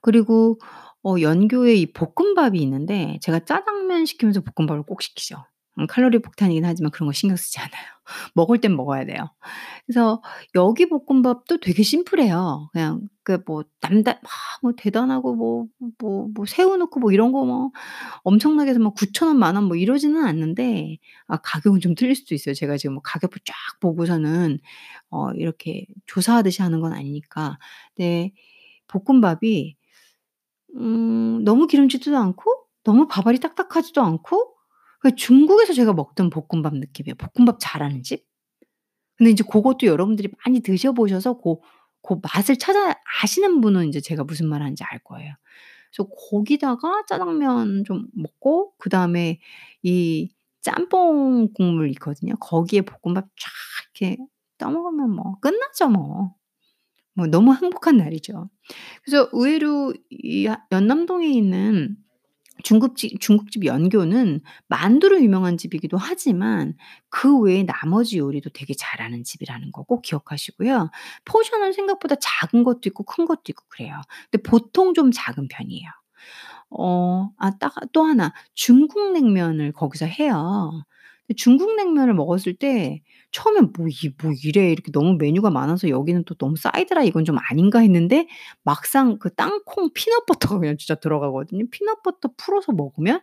[0.00, 0.58] 그리고
[1.04, 5.44] 어 연교에 이 볶음밥이 있는데 제가 짜장면 시키면서 볶음밥을 꼭 시키죠.
[5.78, 7.82] 음 칼로리 폭탄이긴 하지만 그런 거 신경 쓰지 않아요.
[8.34, 9.30] 먹을 땐 먹어야 돼요.
[9.86, 10.22] 그래서
[10.54, 12.70] 여기 볶음밥도 되게 심플해요.
[12.72, 15.66] 그냥 그뭐막뭐 대단하고 뭐
[15.98, 17.70] 뭐 뭐 새우 넣고 뭐 이런 거 뭐
[18.24, 22.54] 엄청나게 해서 뭐9,000 원, 10,000원뭐 이러지는 않는데 아 가격은 좀 틀릴 수도 있어요.
[22.54, 24.58] 제가 지금 뭐 가격표 쫙 보고서는
[25.10, 27.58] 어 이렇게 조사하듯이 하는 건 아니니까.
[27.96, 28.32] 근데
[28.88, 29.76] 볶음밥이
[30.76, 32.52] 음 너무 기름지지도 않고
[32.84, 34.54] 너무 밥알이 딱딱하지도 않고
[35.00, 38.24] 그 중국에서 제가 먹던 볶음밥 느낌이에요 볶음밥 잘하는 집.
[39.16, 41.62] 근데 인제 고것도 여러분들이 많이 드셔 보셔서 고고
[42.34, 45.34] 맛을 찾아 아시는 분은 인제 제가 무슨 말 하는지 알 거예요.
[45.94, 49.40] 그래서 거기다가 짜장면 좀 먹고 그 다음에
[49.82, 50.30] 이
[50.62, 52.34] 짬뽕 국물 있거든요.
[52.40, 53.50] 거기에 볶음밥 쫙
[54.00, 54.18] 이렇게
[54.58, 56.34] 떠 먹으면 뭐 끝나죠 뭐.
[57.14, 58.48] 뭐 너무 행복한 날이죠.
[59.04, 59.94] 그래서 의외로
[60.72, 61.96] 연남동에 있는
[62.64, 66.74] 중국집 중국집 연교는 만두로 유명한 집이기도 하지만
[67.10, 70.90] 그 외에 나머지 요리도 되게 잘하는 집이라는 거 꼭 기억하시고요.
[71.24, 74.00] portion은 생각보다 작은 것도 있고 큰 것도 있고 그래요.
[74.30, 75.88] 근데 보통 좀 작은 편이에요.
[76.70, 80.84] 어 아 딱 또 하나 중국 냉면을 거기서 해요.
[81.36, 83.00] 중국 냉면을 먹었을 때
[83.32, 84.70] 처음엔 '뭐 이 뭐 이래.
[84.72, 88.28] 이렇게 너무 메뉴가 많아서 여기는 또 너무 사이드라 이건 좀 아닌가.' 했는데
[88.64, 91.64] 막상 그 땅콩 peanut butter가 그냥 진짜 들어가거든요.
[91.70, 93.20] peanut butter 풀어서 먹으면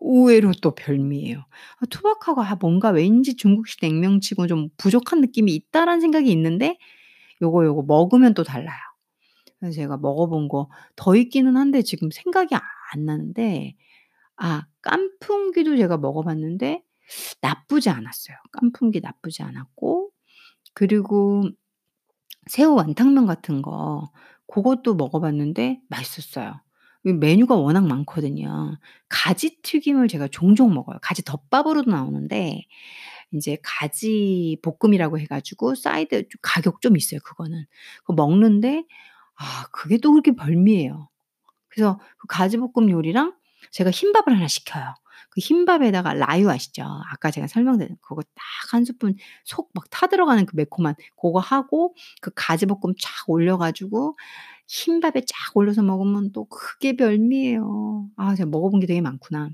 [0.00, 1.38] 의외로 또 별미예요.
[1.40, 6.78] 아 투박하고 '아 뭔가 왠지 중국식 냉면치고 좀 부족한 느낌이 있다.'라는 생각이 있는데
[7.42, 8.76] 요거, 요거 먹으면 또 달라요.
[9.60, 13.74] 그래서 제가 먹어 본 거 더 있기는 한데 지금 생각이 안 나는데
[14.36, 16.82] 아 깐풍기도 제가 먹어 봤는데
[17.40, 18.36] 나쁘지 않았어요.
[18.52, 20.10] 깐풍기 나쁘지 않았고
[20.74, 21.48] 그리고
[22.48, 24.10] 새우 완탕면 같은 거
[24.46, 26.60] 고것도 먹어 봤는데 맛있었어요.
[27.04, 28.78] 이 메뉴가 워낙 많거든요.
[29.08, 30.98] 가지 튀김을 제가 종종 먹어요.
[31.02, 32.62] 가지 덮밥으로도 나오는데
[33.32, 37.66] 인제 가지 볶음이라고 해 가지고 사이드 좀 가격 좀 있어요 그거는.
[38.04, 38.84] 그거 먹는데
[39.36, 41.08] 아 그게 또 그렇게 별미예요.
[41.70, 43.34] 그래서 그 가지 볶음 요리랑
[43.72, 44.94] 제가 흰밥을 하나 시켜요.
[45.36, 46.84] 그 흰밥에다가 라유 아시죠?
[47.12, 52.32] 아까 제가 설명드린 그거 딱1 스푼 속 막 타 들어가는 그 매콤한 고거 하고 그
[52.34, 54.16] 가지볶음 쫙 올려 가지고
[54.68, 58.08] 흰밥에 쫙 올려서 먹으면 또 그게 별미예요.
[58.16, 59.50] 아 제가 먹어 본 게 되게 많구나.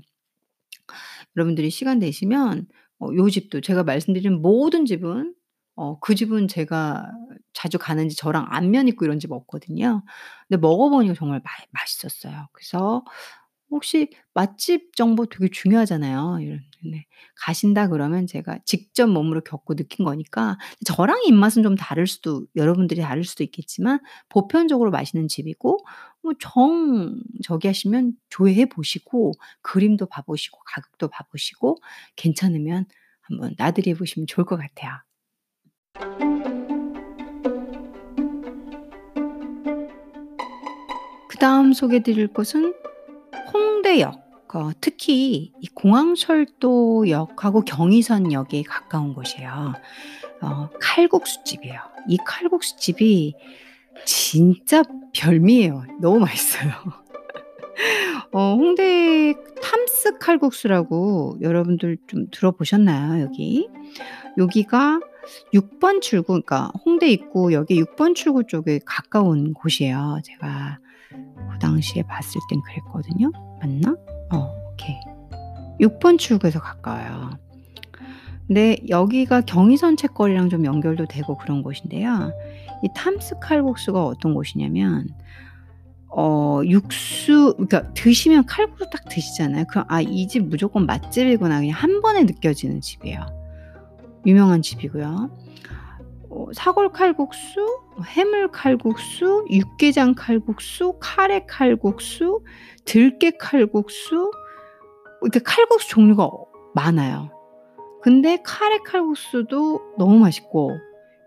[1.37, 2.67] 여러분들이 시간 되시면
[2.99, 5.33] 어 요 집도 제가 말씀드린 모든 집은
[5.75, 7.11] 어 그 집은 제가
[7.53, 10.03] 자주 가는지 저랑 안면 있고 이런 집 없거든요.
[10.47, 12.47] 근데 먹어 보니까 정말 마 맛있었어요.
[12.53, 13.03] 그래서
[13.73, 16.37] 혹시 맛집 정보 되게 중요하잖아요.
[16.41, 17.05] 이런 네.
[17.35, 23.23] 가신다 그러면 제가 직접 몸으로 겪고 느낀 거니까 저랑 입맛은 좀 다를 수도 여러분들이 다를
[23.23, 25.79] 수도 있겠지만 보편적으로 맛있는 집이고
[26.21, 29.31] 뭐 정 저기 하시면 조회해 보시고
[29.61, 31.77] 그림도 봐 보시고 가격도 봐 보시고
[32.15, 32.85] 괜찮으면
[33.21, 34.91] 한번 나들이 해 보시면 좋을 것 같아요.
[41.29, 42.73] 그다음 소개해 드릴 곳은
[43.93, 44.23] 홍대역.
[44.55, 49.73] 어 특히 이 공항철도역하고 경의선역에 가까운 곳이에요.
[50.41, 51.79] 어 칼국수집이에요.
[52.07, 53.33] 이 칼국수집이
[54.05, 55.85] 진짜 별미예요.
[56.01, 56.71] 너무 맛있어요.
[58.31, 63.69] 어 홍대 탐스 칼국수라고 여러분들 좀 들어보셨나요 여기?
[64.37, 64.99] 여기가
[65.53, 70.19] 6번 출구 그러니까 홍대 입구역의 6번 출구 쪽에 가까운 곳이에요.
[70.23, 70.79] 제가
[71.53, 73.31] 그 당시에 봤을 땐 그랬거든요.
[73.61, 73.95] 맞나?
[74.31, 74.95] 어 오케이.
[75.79, 77.29] 6번 출구에서 가까워요.
[78.47, 82.31] 근데 여기가 경의선 책거리랑 좀 연결도 되고 그런 곳인데요.
[82.83, 85.07] 이 탐스 칼국수가 어떤 곳이냐면
[86.15, 89.65] 어 육수 그러니까 드시면 칼국수 딱 드시잖아요.
[89.69, 93.25] 그럼 '아 이 집 무조건 맛집이구나.' 그냥 한 번에 느껴지는 집이에요.
[94.25, 95.29] 유명한 집이고요.
[96.35, 102.41] 어 사골 칼국수, 해물 칼국수, 육개장 칼국수, 카레 칼국수,
[102.85, 104.31] 들깨 칼국수
[105.21, 107.29] 이렇게 칼국수 종류가 어 많아요.
[108.01, 110.71] 근데 카레 칼국수도 너무 맛있고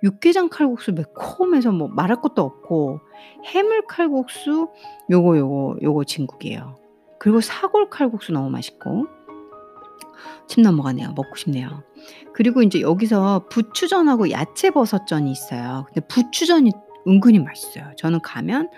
[0.03, 3.01] 육개장 칼국수 매콤해서 뭐 말할 것도 없고
[3.45, 4.69] 해물 칼국수
[5.09, 6.77] 요거, 요거, 요거 진국이에요.
[7.19, 9.07] 그리고 사골 칼국수 너무 맛있고
[10.49, 11.13] 침 넘어가네요.
[11.15, 11.83] 먹고 싶네요.
[12.35, 15.85] 그리고 인제 여기서 부추전하고 야채버섯전이 있어요.
[15.89, 16.73] 근데 부추전이
[17.09, 17.93] 은근히 맛있어요.
[17.97, 18.71] 저는 가면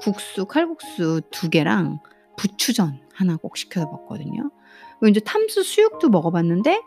[0.00, 2.00] 국수, 칼국수 2 개랑
[2.36, 4.50] 부추전 하나 꼭 시켜서 먹거든요.
[4.98, 6.80] 그리고 인제 탐스 수육도 먹어 봤는데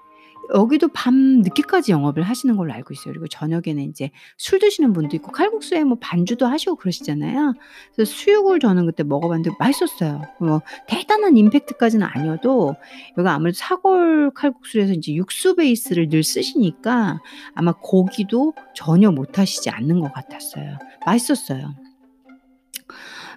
[0.54, 3.14] 여기도 밤 늦게까지 영업을 하시는 걸로 알고 있어요.
[3.14, 7.54] 그리고 저녁에는 인제 술 드시는 분도 있고 칼국수에 뭐 반주도 하시고 그러시잖아요.
[7.96, 10.22] 그래서 수육을 저는 그때 먹어 봤는데 맛있었어요.
[10.40, 12.76] 뭐 대단한 임팩트까지는 아니어도
[13.18, 17.20] 여기가 아무래도 사골 칼국수라서 인제 육수 베이스를 늘 쓰시니까
[17.56, 20.78] 아마 고기도 전혀 못 하시지 않는 것 같았어요.
[21.06, 21.74] 맛있었어요.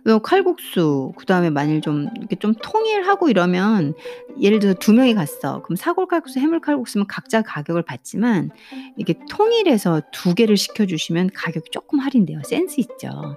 [0.07, 3.95] 요 칼국수 그다음에 만일 좀 이렇게 좀 통일하고 이러면
[4.41, 5.63] 예를 들어서 2 명이 갔어.
[5.63, 8.51] 그럼 사골 칼국수, 해물 칼국수면 각자 가격을 받지만
[8.97, 12.41] 이게 통일해서 2 개를 시켜 주시면 가격이 쪼끔 할인돼요.
[12.45, 13.37] 센스 있죠.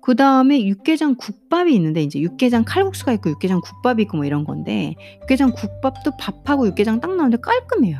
[0.00, 4.94] 그 다음에 육개장 국밥이 있는데 인제 육개장 칼국수가 있고 육개장 국밥이 있고 뭐 이런 건데
[5.22, 7.98] 육개장 국밥도 밥하고 육개장 딱 나오는데 깔끔해요.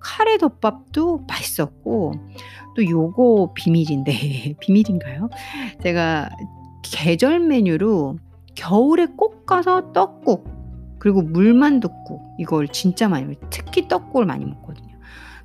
[0.00, 2.12] 카레 덮밥도 맛있었고
[2.76, 5.30] 또 요거 비밀인데 비밀인가요?
[5.82, 6.28] 제가
[6.84, 8.18] 계절 메뉴로
[8.54, 10.48] 겨울에 꼭 가서 떡국
[10.98, 13.48] 그리고 물만둣국 이걸 진짜 많이 먹어요.
[13.50, 14.96] 특히 떡국을 많이 먹거든요.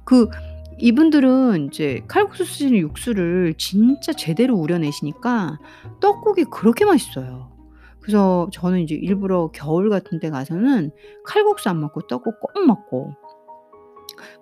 [0.03, 0.29] 그
[0.77, 5.59] 이분들은 인제 칼국수 쓰시는 육수를 진짜 제대로 우려 내시니까
[5.99, 7.51] 떡국이 그렇게 맛있어요.
[7.99, 10.91] 그래서 저는 이제 일부러 겨울 같은 때 가서는
[11.25, 13.13] 칼국수 안 먹고 떡국 꼭 먹고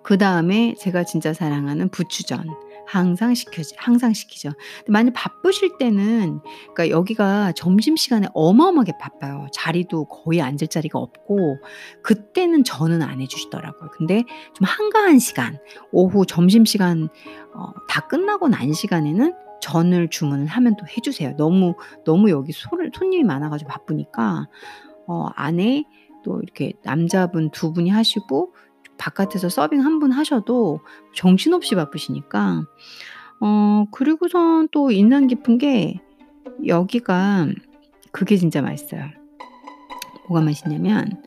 [0.02, 2.44] 그 다음에 제가 진짜 사랑하는 부추전
[2.88, 4.50] 항상 시켜지 항상 시키죠.
[4.88, 6.40] 많이 바쁘실 때는
[6.74, 9.46] 그러니까 여기가 점심 시간에 어마어마하게 바빠요.
[9.52, 11.58] 자리도 거의 앉을 자리가 없고
[12.02, 13.90] 그때는 전은 안해 주시더라고요.
[13.92, 14.24] 근데
[14.54, 15.58] 좀 한가한 시간
[15.92, 17.08] 오후 점심 시간
[17.54, 21.34] 어 다 끝나고 난 시간에는 전을 주문을 하면 또 해 주세요.
[21.36, 21.74] 너무,
[22.04, 24.46] 너무 여기 손을 손님이 많아 가지고 바쁘니까
[25.06, 25.84] 어 안에
[26.24, 28.54] 또 이렇게 남자분 두 분이 하시고
[28.98, 30.80] 바깥에서 서빙 한 분 하셔도
[31.14, 32.64] 정신없이 바쁘시니까
[33.40, 36.00] 어 그리고선 또 인상 깊은 게
[36.66, 37.48] 여기가
[38.12, 39.04] 그게 진짜 맛있어요.
[40.28, 41.22] 뭐가 맛있냐면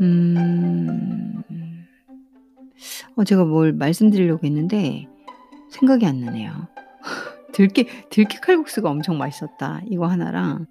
[0.00, 1.42] 음
[3.16, 5.06] 어 제가 뭘 말씀드리려고 했는데
[5.70, 6.68] 생각이 안 나네요.
[7.52, 9.82] 들깨 들깨 칼국수가 엄청 맛있었다.
[9.88, 10.66] 이거 하나랑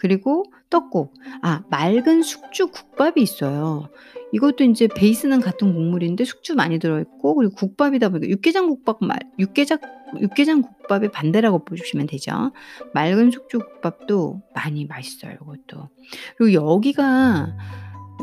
[0.00, 1.12] 그리고 떡국.
[1.42, 3.90] 아 맑은 숙주 국밥이 있어요.
[4.32, 9.18] 이것도 인제 베이스는 같은 국물인데 숙주 많이 들어 있고 그리고 국밥이다 보니까 육개장 국밥 말
[9.38, 9.78] 육개장
[10.18, 12.50] 육개장 국밥의 반대라고 보시면 되죠.
[12.94, 15.90] 맑은 숙주 국밥도 많이 맛있어요 이것도.
[16.38, 17.54] 그리고 여기가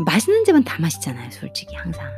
[0.03, 2.09] 맛있는 집은 다 맛있잖아요 솔직히 항상.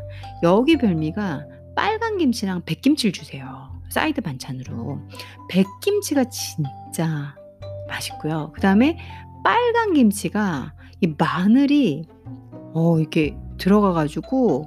[0.41, 1.45] 여기 별미가
[1.76, 5.01] 빨간 김치랑 백김치를 주세요 사이드 반찬으로.
[5.49, 7.36] 백김치가 진짜
[7.89, 8.51] 맛있고요.
[8.53, 8.97] 그 다음에
[9.44, 12.04] 빨간 김치가 이 마늘이
[12.74, 14.66] 어 이렇게 들어가 가지고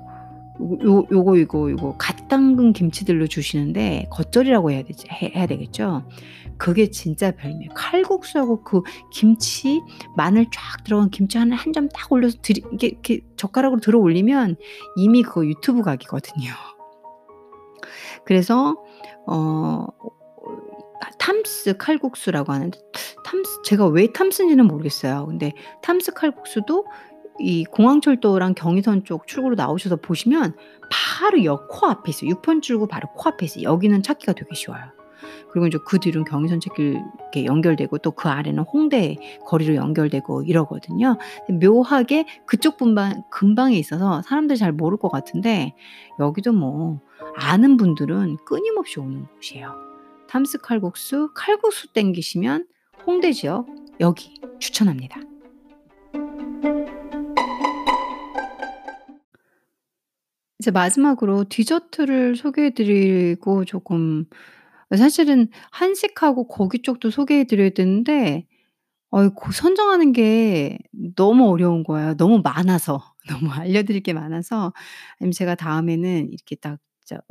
[0.85, 6.05] 요 요거 이거 요거 갓 담근 김치들로 주시는데 겉절이라고 해야 되지 해 해야 되겠죠?
[6.59, 7.73] 그게 진짜 별미예요.
[7.75, 9.81] 칼국수하고 그 김치
[10.17, 14.57] 마늘 쫙 들어간 김치 하나 한 점 딱 올려서 들이 이렇게 이렇게 젓가락으로 들어 올리면
[14.97, 16.51] 이미 그거 유튜브 각이거든요.
[18.25, 18.77] 그래서
[19.27, 19.87] 어
[21.19, 22.79] 탐스 칼국수라고 하는데
[23.25, 25.27] 탐스 제가 왜 탐스인지는 모르겠어요.
[25.27, 26.87] 근데 탐스 칼국수도
[27.41, 30.55] 이 공항철도랑 경의선 쪽 출구로 나오셔서 보시면
[30.91, 32.31] 바로 역 코앞에 있어요.
[32.31, 33.65] 6번 출구 바로 코앞에 있어요.
[33.65, 34.83] 여기는 찾기가 되게 쉬워요.
[35.51, 41.17] 그리고 인제 그 뒤로는 경의선 찻길 이렇게 연결되고 또 그 아래는 홍대 거리로 연결되고 이러거든요.
[41.49, 45.75] 묘하게 그쪽 분방 근방에 있어서 사람들이 잘 모를 것 같은데
[46.19, 47.01] 여기도 뭐
[47.37, 49.92] 아는 분들은 끊임없이 오는 곳이에요.
[50.33, 52.67] 탐스 칼국수, 칼국수 땡기시면
[53.07, 53.67] 홍대 지역
[54.01, 55.21] 여기 추천합니다.
[60.59, 64.25] 이제 마지막으로 디저트를 소개해 드리고 조금
[64.97, 68.47] 사실은 한식하고 고기 쪽도 소개해 드려야 되는데
[69.11, 70.79] 어이 고 선정하는 게
[71.15, 72.17] 너무 어려운 거예요.
[72.17, 73.15] 너무 많아서.
[73.29, 74.73] 너무 알려드릴 게 많아서
[75.35, 76.79] 제가 다음에는 이렇게 딱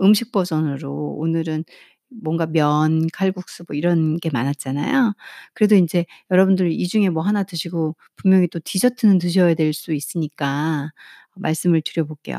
[0.01, 1.63] 음식 버전으로 오늘은
[2.11, 5.13] 뭔가 면, 칼국수 뭐 이런 게 많았잖아요.
[5.53, 10.91] 그래도 인제 여러분들 이 중에 뭐 하나 드시고 분명히 또 디저트는 드셔야 될 수 있으니까
[11.35, 12.37] 말씀을 드려 볼게요.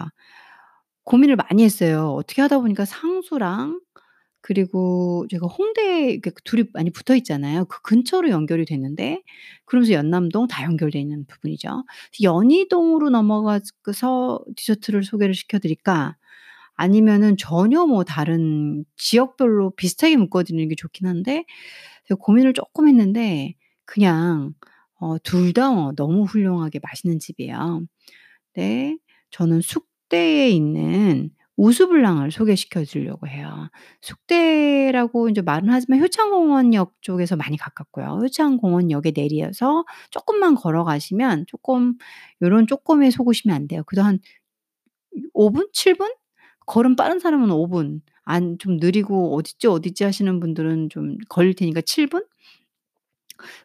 [1.04, 2.10] 고민을 많이 했어요.
[2.12, 3.80] 어떻게 하다 보니까 상수랑
[4.42, 5.46] 그리고 제가
[6.14, 7.64] 이렇게 둘이 많이 붙어 있잖아요.
[7.66, 9.22] 그 근처로 연결이 됐는데
[9.66, 11.84] 그러면서 연남동 다 연결돼 있는 부분이죠.
[12.22, 16.16] 연희동으로 넘어가서 디저트를 소개를 시켜 드릴까?
[16.82, 21.44] 아니면은 전혀 뭐 다른 지역별로 비슷하게 묶어 드리는 게 좋긴 한데
[22.20, 23.54] 고민을 쪼끔 했는데
[23.86, 24.54] 그냥
[25.00, 27.82] 어 둘다어 너무 훌륭하게 맛있는 집이에요.
[28.56, 28.98] 네.
[29.30, 33.70] 저는 숙대에 있는 우수블랑을 소개시켜 드리려고 해요.
[34.02, 38.20] 숙대라고 인제 말은 하지만 효창공원역 쪽에서 많이 가깝고요.
[38.24, 41.96] 효창공원역에 내려서 쪼끔만 걸어가시면 쪼끔
[42.42, 43.82] 요런 쪼끔에 속으시면 안 돼요.
[43.86, 44.18] 그래도 한
[45.34, 45.68] 5 분?
[45.74, 46.10] 7 분?
[46.66, 48.00] 걸음 빠른 사람은 5 분.
[48.24, 52.22] 안 좀 느리고 어딨지, 어딨지 하시는 분들은 좀 걸릴 테니까 7 분?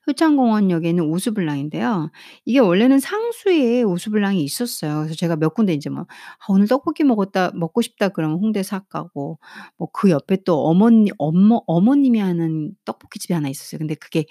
[0.08, 2.12] 효창공원역에 있는 우수블랑인데요.
[2.46, 5.00] 이게 원래는 상수에 우수블랑이 있었어요.
[5.00, 8.80] 그래서 제가 몇 군데 인제 뭐 '아 오늘 떡볶이 먹었다 먹고 싶다.' 그러면 홍대 사
[8.80, 9.40] 가고
[9.78, 13.80] 뭐 그 옆에 또 어머니 엄마 어머님이 하는 떡볶이집이 하나 있었어요.
[13.80, 14.26] 근데 그게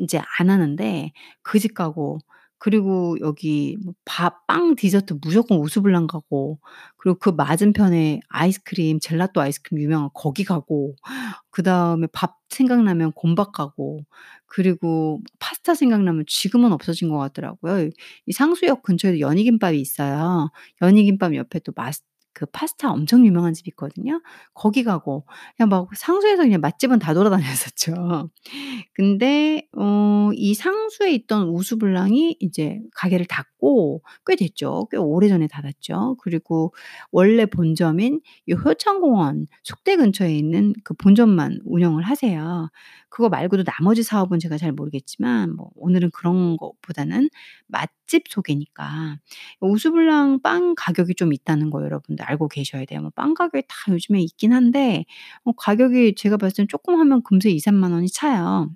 [0.00, 1.12] 인제 안 하는데
[1.42, 2.18] 그 집 가고
[2.64, 6.58] 그리고 여기 뭐 밥 빵 디저트 무조건 우수블랑 가고
[6.98, 10.94] 그리고 그 맞은편에 아이스크림 젤라또 아이스크림 유명한 거기 가고
[11.50, 14.00] 그다음에 밥 생각나면 곤박 가고
[14.46, 17.90] 그리고 파스타 생각나면 지금은 없어진 것 같더라고요.
[18.26, 20.50] 이 상수역 근처에도 연희김밥이 있어요.
[20.82, 22.02] 연희김밥 옆에 또 마스
[22.34, 24.20] 그 파스타 엄청 유명한 집이 있거든요.
[24.52, 25.26] 거기 가고
[25.56, 28.30] 그냥 막 상수에서 그냥 맛집은 다 돌아다녔었죠.
[28.94, 34.88] 근데 어 이 상수에 있던 우수블랑이 이제 가게를 닫고 꽤 됐죠.
[34.90, 36.16] 꽤 오래전에 닫았죠.
[36.20, 36.74] 그리고
[37.10, 42.70] 원래 본점인 이 효창공원 숙대 근처에 있는 그 본점만 운영을 하세요.
[43.08, 47.28] 그거 말고도 나머지 사업은 제가 잘 모르겠지만 뭐 오늘은 그런 것보다는
[47.68, 49.18] 맛집 소개니까
[49.60, 53.00] 우수블랑 빵 가격이 좀 있다는 거 여러분들 알고 계셔야 돼요.
[53.02, 55.04] 뭐 빵 가격이 다 요즘에 있긴 한데
[55.44, 58.70] 어 가격이 제가 봤을 땐 쪼끔 하면 금세 2-3만 원이 차요.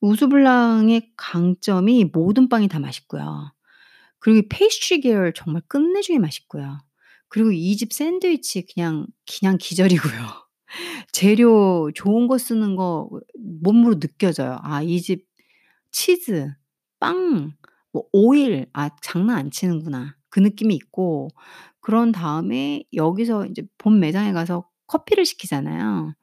[0.00, 3.52] 우수블랑의 강점이 모든 빵이 다 맛있고요.
[4.20, 6.78] 그리고 이 페이스트리 계열 정말 끝내주게 맛있고요.
[7.28, 9.06] 그리고 이 집 샌드위치 그냥
[9.40, 10.26] 그냥 기절이고요.
[11.12, 13.10] 재료 좋은 거 쓰는 거
[13.62, 14.58] 몸으로 느껴져요.
[14.62, 15.26] '아 이 집
[15.92, 16.52] 치즈,
[17.00, 17.54] 빵,
[17.92, 21.28] 뭐 오일 아 장난 안 치는구나.' 그 느낌이 있고
[21.80, 26.14] 그런 다음에 여기서 인제 본 매장에 가서 커피를 시키잖아요.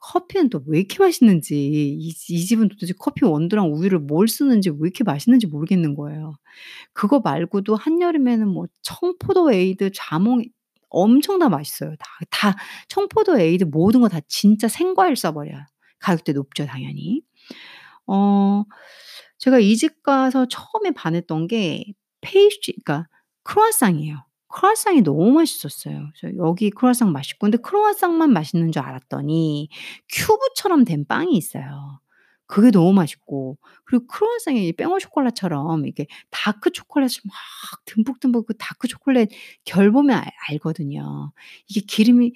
[0.00, 1.56] 커피는 또 왜 이렇게 맛있는지
[1.98, 6.34] 이 이 집은 도대체 커피 원두랑 우유를 뭘 쓰는지 왜 이렇게 맛있는지 모르겠는 거예요.
[6.94, 10.42] 그거 말고도 한여름에는 뭐 청포도 에이드, 자몽
[10.90, 11.94] 엄청 다 맛있어요.
[11.98, 12.56] 다 다
[12.88, 15.58] 청포도 에이드 모든 거 다 진짜 생과일 써 버려요.
[16.00, 17.22] 가격대 높죠 당연히.
[18.06, 18.64] 어
[19.38, 21.84] 제가 이 집 가서 처음에 반했던 게
[22.22, 23.08] 페이스트리 그러니까
[23.46, 24.24] 크루아상이에요.
[24.48, 26.08] 크루아상이 너무 맛있었어요.
[26.18, 29.68] 그래서 여기 크루아상 맛있고 근데 크루아상만 맛있는 줄 알았더니
[30.12, 32.00] 큐브처럼 된 빵이 있어요.
[32.46, 37.34] 그게 너무 맛있고 그리고 크루아상이 pain au chocolat처럼 이렇게 다크 초콜릿을 막
[37.86, 39.30] 듬뿍듬뿍 그 다크 초콜릿
[39.64, 41.32] 결 보면 알 알거든요.
[41.68, 42.32] 이게 기름이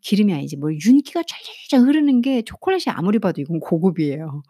[0.00, 1.22] 기름이 아니지 뭐 윤기가
[1.70, 4.42] 촤르르 흐르는 게 초콜릿이 아무리 봐도 이건 고급이에요.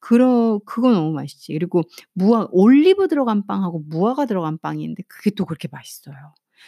[0.00, 1.52] 그러 그거 너무 맛있지.
[1.52, 1.82] 그리고
[2.14, 6.16] 무화 올리브 들어간 빵하고 무화과 들어간 있는데 그게 또 그렇게 맛있어요.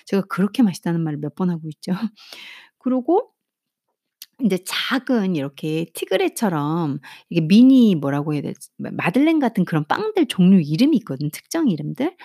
[0.06, 1.92] 제가 그렇게 맛있다는 말을 몇 번 하고 있죠.
[2.78, 3.31] 그러고
[4.40, 6.98] 인제 작은 이렇게 티그레처럼
[7.30, 8.68] 이게 미니 뭐라고 해야 되지?
[8.76, 12.16] 마 마들렌 같은 그런 빵들 종류 이름이 있거든, 특정 이름들.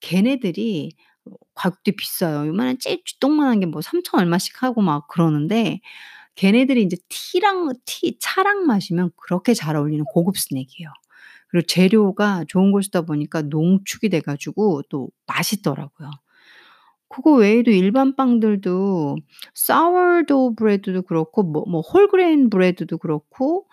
[0.00, 0.92] 걔네들이
[1.26, 2.46] 어 가격도 비싸요.
[2.48, 5.80] 요만한 찌 쥐똥만한 게 뭐 3,000 얼마씩 하고 막 그러는데
[6.36, 10.90] 걔네들이 인제 티랑 티 차랑 마시면 그렇게 잘 어울리는 고급 스낵이에요.
[11.50, 16.10] 그리고 재료가 좋은 걸 쓰다 보니까 농축이 돼 가지고 또 맛있더라고요.
[17.08, 19.16] 그거 외에도 일반 빵들도
[19.56, 23.68] sourdough bread도 그렇고 뭐 뭐 whole grain bread도 그렇고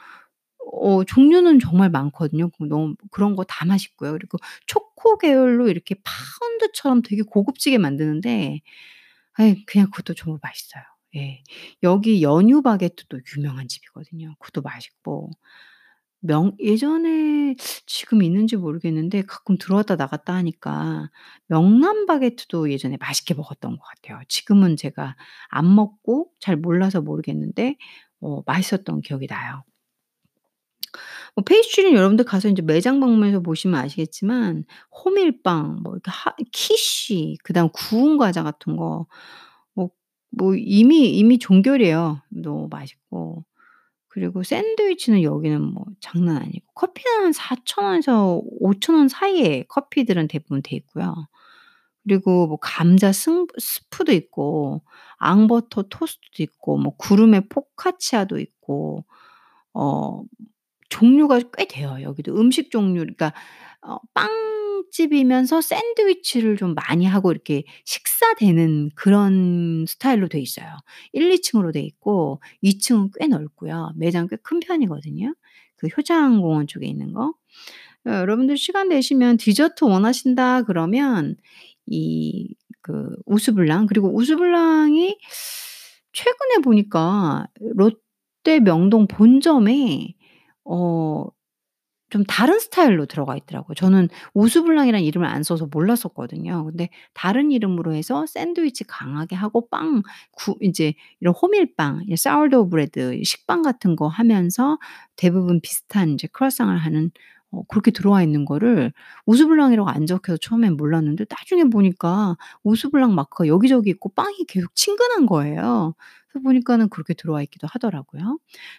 [0.73, 2.49] 어 종류는 정말 많거든요.
[2.51, 4.13] 그 너무 그런 거 다 맛있고요.
[4.13, 8.61] 그리고 초코 계열로 이렇게 파운드처럼 되게 고급지게 만드는데
[9.33, 10.83] 아이 그냥 그것도 정말 맛있어요.
[11.17, 11.43] 예.
[11.83, 14.35] 여기 연유 바게트도 유명한 집이거든요.
[14.39, 15.31] 그것도 맛있고
[16.25, 17.55] 명 예전에
[17.85, 21.09] 지금 있는지 모르겠는데 가끔 들어왔다 나갔다 하니까
[21.47, 24.21] 명란 바게트도 예전에 맛있게 먹었던 것 같아요.
[24.29, 25.15] 지금은 제가
[25.49, 27.77] 안 먹고 잘 몰라서 모르겠는데
[28.21, 29.63] 어 맛있었던 기억이 나요.
[31.35, 34.65] 뭐 페이스트리는 여러분들 가서 인제 매장 방문해서 보시면 아시겠지만
[35.03, 39.07] 호밀빵 뭐 이렇게 하 키쉬 그다음 구운 과자 같은 거
[39.75, 39.89] 뭐
[40.35, 42.21] 뭐 이미 이미 종결이에요.
[42.31, 43.45] 너무 맛있고.
[44.13, 50.75] 그리고 샌드위치는 여기는 뭐 장난 아니고 커피는 한 4,000 원에서 5,000원 사이에 커피들은 대부분 돼
[50.77, 51.15] 있고요.
[52.03, 54.83] 그리고 뭐 감자 승 스프도 있고
[55.17, 59.05] 앙버터 토스트도 있고 뭐 구름의 포카치아도 있고
[59.73, 60.23] 어
[60.89, 62.35] 종류가 꽤 돼요 여기도.
[62.39, 63.33] 음식 종류 그러니까
[63.81, 64.29] 어 빵
[64.91, 70.67] 집이면서 샌드위치를 좀 많이 하고 이렇게 식사되는 그런 스타일로 돼 있어요.
[71.13, 73.93] 1-2 층으로 돼 있고 2 층은 꽤 넓고요.
[73.97, 75.35] 매장 꽤 큰 편이거든요.
[75.77, 77.33] 그 효창공원 쪽에 있는 거.
[78.07, 81.35] 어 여러분들 시간 되시면 디저트 원하신다 그러면
[81.87, 82.53] 이
[82.85, 85.17] 그 우수블랑 그리고 우수블랑이
[86.11, 90.13] 최근에 보니까 롯데 명동 본점에
[90.65, 91.25] 어
[92.13, 93.73] 좀 다른 스타일로 들어가 있더라고요.
[93.73, 96.65] 저는 우수블랑이라는 이름을 안 써서 몰랐었거든요.
[96.65, 103.63] 근데 다른 이름으로 해서 샌드위치 강하게 하고 빵구 인제 이런 호밀빵 이 sourdough bread 식빵
[103.63, 104.77] 같은 거 하면서
[105.15, 107.09] 대부분 비슷한 인제 크루아상을 하는
[107.49, 108.93] 어 그렇게 들어와 있는 거를
[109.25, 115.95] 우수블랑이라고 안 적혀서 처음엔 몰랐는데 나중에 보니까 우수블랑 마크가 여기저기 있고 빵이 계속 친근한 거예요.
[116.29, 118.37] 그래서 보니까는 그렇게 들어와 있기도 하더라고요.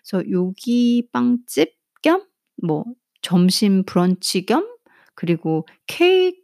[0.09, 2.85] 그래서 여기 빵집 겸뭐
[3.25, 4.69] 점심 브런치 겸
[5.17, 6.39] 그리고 케이크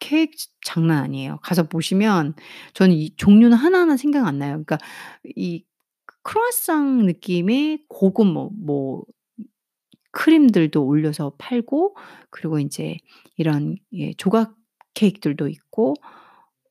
[0.00, 1.38] 케이크 지 장난 아니에요.
[1.42, 2.34] 가서 보시면
[2.74, 4.52] 저는 이 종류는 하나하나 생각 안 나요.
[4.64, 4.78] 그러니까
[5.36, 5.64] 이
[6.22, 9.04] 크루아상 느낌의 고급 뭐 뭐
[10.12, 11.96] 크림들도 올려서 팔고
[12.30, 12.98] 그리고 인제
[13.36, 14.54] 이런 예 조각
[14.94, 15.94] 케이크들도 있고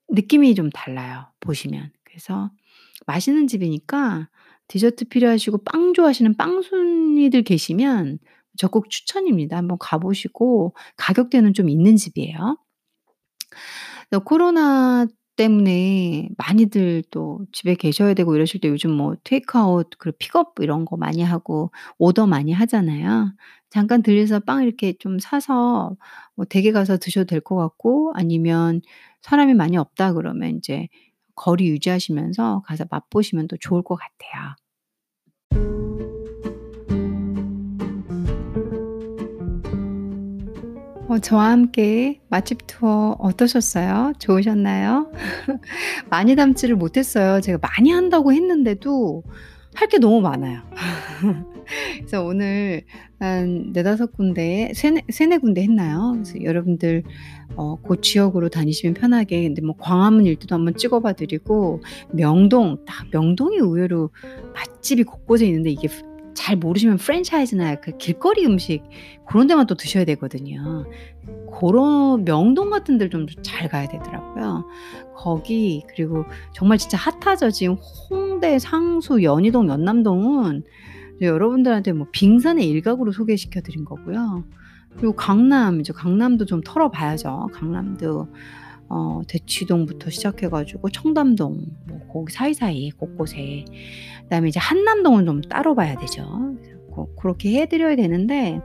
[0.10, 1.92] 느낌이 좀 달라요 보시면.
[2.04, 2.52] 그래서
[3.08, 4.30] 맛있는 집이니까
[4.68, 8.20] 디저트 필요하시고 빵 좋아하시는 빵순이들 계시면
[8.58, 9.58] 적극 추천입니다.
[9.58, 12.58] 한번 가 보시고 가격대는 좀 있는 집이에요.
[14.26, 20.86] 코로나 때문에 많이들 또 집에 계셔야 되고 이러실 때 요즘 뭐 테이크아웃 그리고 픽업 이런
[20.86, 23.34] 거 많이 하고 오더 많이 하잖아요.
[23.72, 25.96] 잠깐 들려서 빵 이렇게 좀 사서
[26.36, 28.82] 뭐 댁에 가서 드셔도 될 것 같고 아니면
[29.22, 30.88] 사람이 많이 없다 그러면 인제
[31.36, 34.56] 거리 유지하시면서 가서 맛보시면 또 좋을 것 같아요.
[41.14, 44.14] 어 저와 함께 맛집 투어 어떠셨어요?
[44.18, 45.12] 좋으셨나요?
[46.10, 47.40] 많이 담지를 못했어요.
[47.40, 49.24] 제가 많이 한다고 했는데도
[49.76, 50.62] 할 게 너무 많아요.
[51.98, 52.82] 그래서 오늘
[53.20, 56.14] 한4-5 군데 세네 3-4 군데 했나요?
[56.14, 57.04] 그래서 여러분들
[57.56, 63.58] 어고 지역으로 다니시면 편하게 근데 뭐 광화문 일대도 한번 찍어 봐 드리고 명동 딱 명동이
[63.58, 64.10] 의외로
[64.56, 65.88] 맛집이 곳곳에 있는데 이게
[66.34, 68.84] 잘 모르시면 프랜차이즈나 그 길거리 음식
[69.26, 70.86] 고런 데만 또 드셔야 되거든요.
[71.48, 74.66] 고런 명동 같은 데를 좀 잘 가야 되더라고요.
[75.16, 77.52] 거기 그리고 정말 진짜 핫하죠.
[77.52, 77.76] 지금
[78.10, 80.64] 홍대, 상수, 연희동, 연남동은
[81.22, 84.44] 여러분들한테 뭐 빙산의 일각으로 소개시켜 드린 거고요.
[84.98, 87.50] 그리고 강남 이제 강남도 좀 털어 봐야죠.
[87.54, 88.28] 강남도
[88.94, 93.66] 어 대치동부터 시작해 가지고 청담동 뭐 거기 사이사이 곳곳에
[94.24, 96.24] 그다음에 이제 한남동은 좀 따로 봐야 되죠.
[96.92, 98.62] 고 고렇게 해 드려야 되는데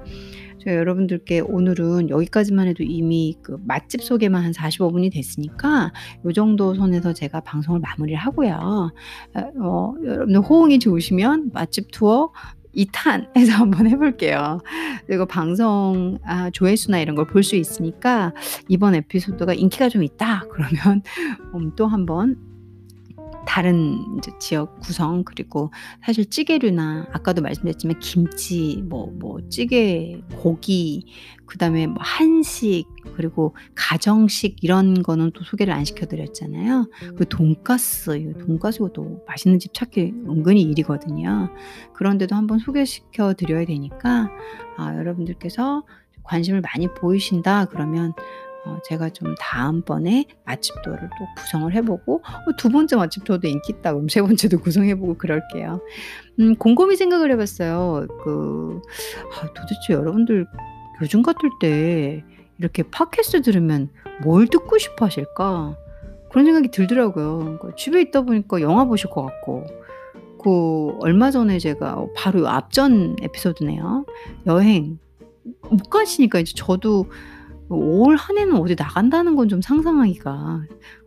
[0.62, 5.92] 제가 여러분들께 오늘은 여기까지만 해도 이미 그 맛집 소개만 한 45 분이 됐으니까
[6.26, 8.90] 요 정도 선에서 제가 방송을 마무리를 하고요.
[9.34, 12.32] 어어 여러분들 호응이 좋으시면 맛집 투어
[12.78, 14.60] 2탄 해서 한번 해 볼게요.
[15.06, 18.32] 그리고 방송 아 조회수나 이런 걸 볼 수 있으니까
[18.68, 21.02] 이번 에피소드가 인기가 좀 있다 그러면
[21.54, 22.36] 음 또 한번
[23.48, 25.72] 다른 지역 구성 그리고
[26.04, 31.06] 사실 찌개류나 아까도 말씀드렸지만 김치 뭐뭐 찌개, 고기
[31.46, 32.86] 그다음에 뭐 한식
[33.16, 36.90] 그리고 가정식 이런 거는 또 소개를 안 시켜 드렸잖아요.
[37.16, 41.48] 그 돈가스 이 돈가스가 또 맛있는 집 찾기 은근히 일이거든요.
[41.94, 44.28] 그런 데도 한번 소개시켜 드려야 되니까
[44.76, 45.84] 아 여러분들께서
[46.22, 48.47] 관심을 많이 보이신다 그러면 어
[48.84, 53.92] 제가 좀 다음번에 맛집 투어를 또 구성을 해 보고 어2 번째 맛집 투어도 인기 있다
[53.92, 55.80] 그럼 3 번째도 구성해 보고 그럴게요.
[56.40, 58.06] 음 곰곰이 생각을 해 봤어요.
[58.22, 58.80] 그
[59.40, 60.46] 아 도대체 여러분들
[61.02, 62.24] 요즘 같을 때
[62.58, 63.88] 이렇게 팟캐스트 들으면
[64.22, 65.76] 뭘 듣고 싶어 하실까?
[66.30, 67.38] 그런 생각이 들더라고요.
[67.38, 69.64] 그러니까 집에 있다 보니까 영화 보실 것 같고
[70.42, 74.04] 그 얼마 전에 제가 바로 앞전 에피소드네요.
[74.46, 74.98] 여행
[75.62, 77.06] 못 가시니까 이제 저도
[77.70, 80.62] 올 한 해는 어디 나간다는 건 좀 상상하기가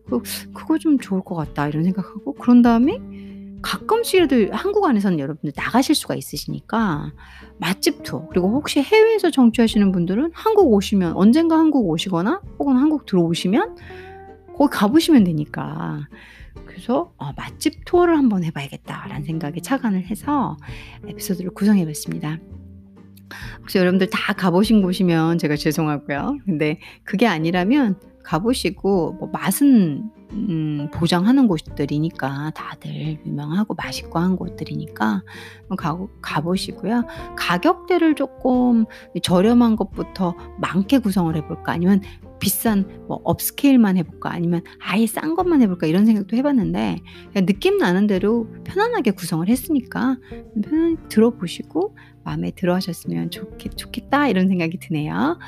[0.08, 0.22] 그
[0.54, 3.00] '그거 좀 좋을 것 같다.' 이런 생각하고 그런 다음에
[3.62, 7.12] 가끔씩이라도 한국 안에서는 여러분들 나가실 수가 있으시니까
[7.60, 13.76] 맛집 투어 그리고 혹시 해외에서 청취하시는 분들은 한국 오시면 언젠가 한국 오시거나 혹은 한국 들어오시면
[14.58, 16.08] 거기 가 보시면 되니까.
[16.66, 20.58] 그래서 어 '맛집 투어를 한번 해 봐야겠다.'라는 생각에 착안을 해서
[21.08, 22.38] 에피소드를 구성해 봤습니다.
[23.62, 26.40] 혹시 여러분들 다 가 보신 곳이면 제가 죄송하고요.
[26.46, 35.24] 근데 그게 아니라면 가 보시고 뭐 맛은 음 보장하는 곳들이니까 다들 유명하고 맛있고 한 곳들이니까
[36.22, 37.04] 가 보시고요.
[37.36, 38.86] 가격대를 쪼끔
[39.22, 42.02] 저렴한 것부터 많게 구성을 해 볼까 아니면
[42.40, 47.00] 비싼 뭐 업스케일만 해 볼까 아니면 아예 싼 것만 해 볼까 이런 생각도 해 봤는데
[47.34, 50.18] 그냥 느낌 나는 대로 편안하게 구성을 했으니까
[50.64, 55.40] 편안히 들어 보시고 마음에 들어 하셨으면 좋겠 좋겠다 이런 생각이 드네요.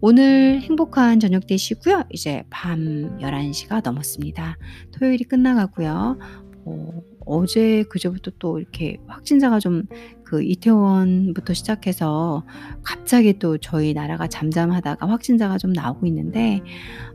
[0.00, 2.04] 오늘 행복한 저녁 되시고요.
[2.10, 4.56] 이제 밤 11 시가 넘었습니다.
[4.92, 6.18] 토요일이 끝나가고요.
[6.64, 9.84] 뭐 어제 그제부터 또 이렇게 확진자가 좀
[10.30, 12.44] 그 이태원부터 시작해서
[12.84, 16.62] 갑자기 또 저희 나라가 잠잠하다가 확진자가 좀 나오고 있는데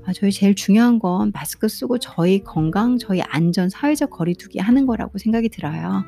[0.05, 5.18] 아 저희 제일 중요한 건 마스크 쓰고 저희 건강, 저희 안전, 사회적 거리두기 하는 거라고
[5.18, 6.03] 생각이 들어요.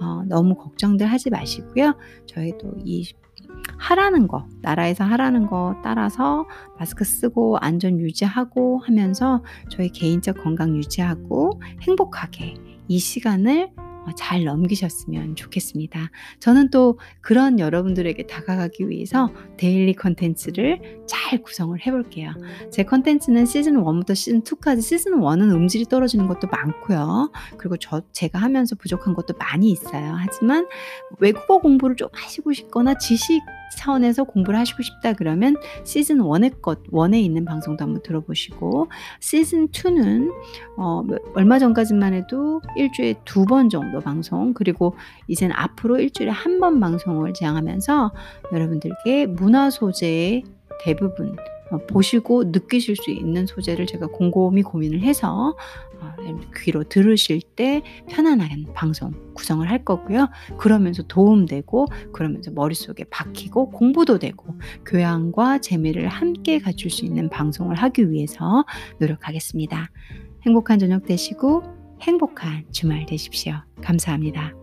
[0.00, 1.98] 어 너무 걱정들 하지 마시고요.
[2.24, 3.12] 저희도 이
[3.76, 6.46] 하라는 거 나라에서 하라는 거 따라서
[6.78, 12.54] 마스크 쓰고 안전 유지하고 하면서 저희 개인적 건강 유지하고 행복하게
[12.88, 16.10] 이 시간을 어 잘 넘기셨으면 좋겠습니다.
[16.40, 22.32] 저는 또 그런 여러분들에게 다가가기 위해서 데일리 콘텐츠를 잘 구성을 해 볼게요.
[22.70, 27.32] 제 콘텐츠는 시즌 1 부터 시즌 2 까지 시즌 1은 음질이 떨어지는 것도 많고요.
[27.56, 30.14] 그리고 저 제가 하면서 부족한 것도 많이 있어요.
[30.18, 30.66] 하지만
[31.18, 33.42] 외국어 공부를 좀 하시고 싶거나 지식
[33.76, 38.88] 차원에서 공부를 하시고 싶다 그러면 시즌 1의 것, 1에 있는 방송도 한번 들어보시고
[39.20, 40.30] 시즌 2는
[40.76, 41.02] 어,
[41.34, 44.94] 얼마 전까지만 해도 일주일에 두 번 정도 방송 그리고
[45.26, 48.12] 이젠 앞으로 일주일에 한 번 방송을 지향하면서
[48.52, 50.42] 여러분들께 문화 소재의
[50.82, 51.36] 대부분
[51.70, 55.54] 어, 보시고 느끼실 수 있는 소재를 제가 곰곰이 고민을 해서
[55.87, 55.87] 어,
[56.56, 60.28] 귀로 들으실 때 편안한 방송 구성을 할 거고요.
[60.58, 64.54] 그러면서 도움되고 그러면서 머릿속에 박히고 공부도 되고
[64.86, 68.64] 교양과 재미를 함께 갖출 수 있는 방송을 하기 위해서
[68.98, 69.90] 노력하겠습니다.
[70.42, 71.62] 행복한 저녁 되시고
[72.00, 73.54] 행복한 주말 되십시오.
[73.82, 74.54] 감사합니다.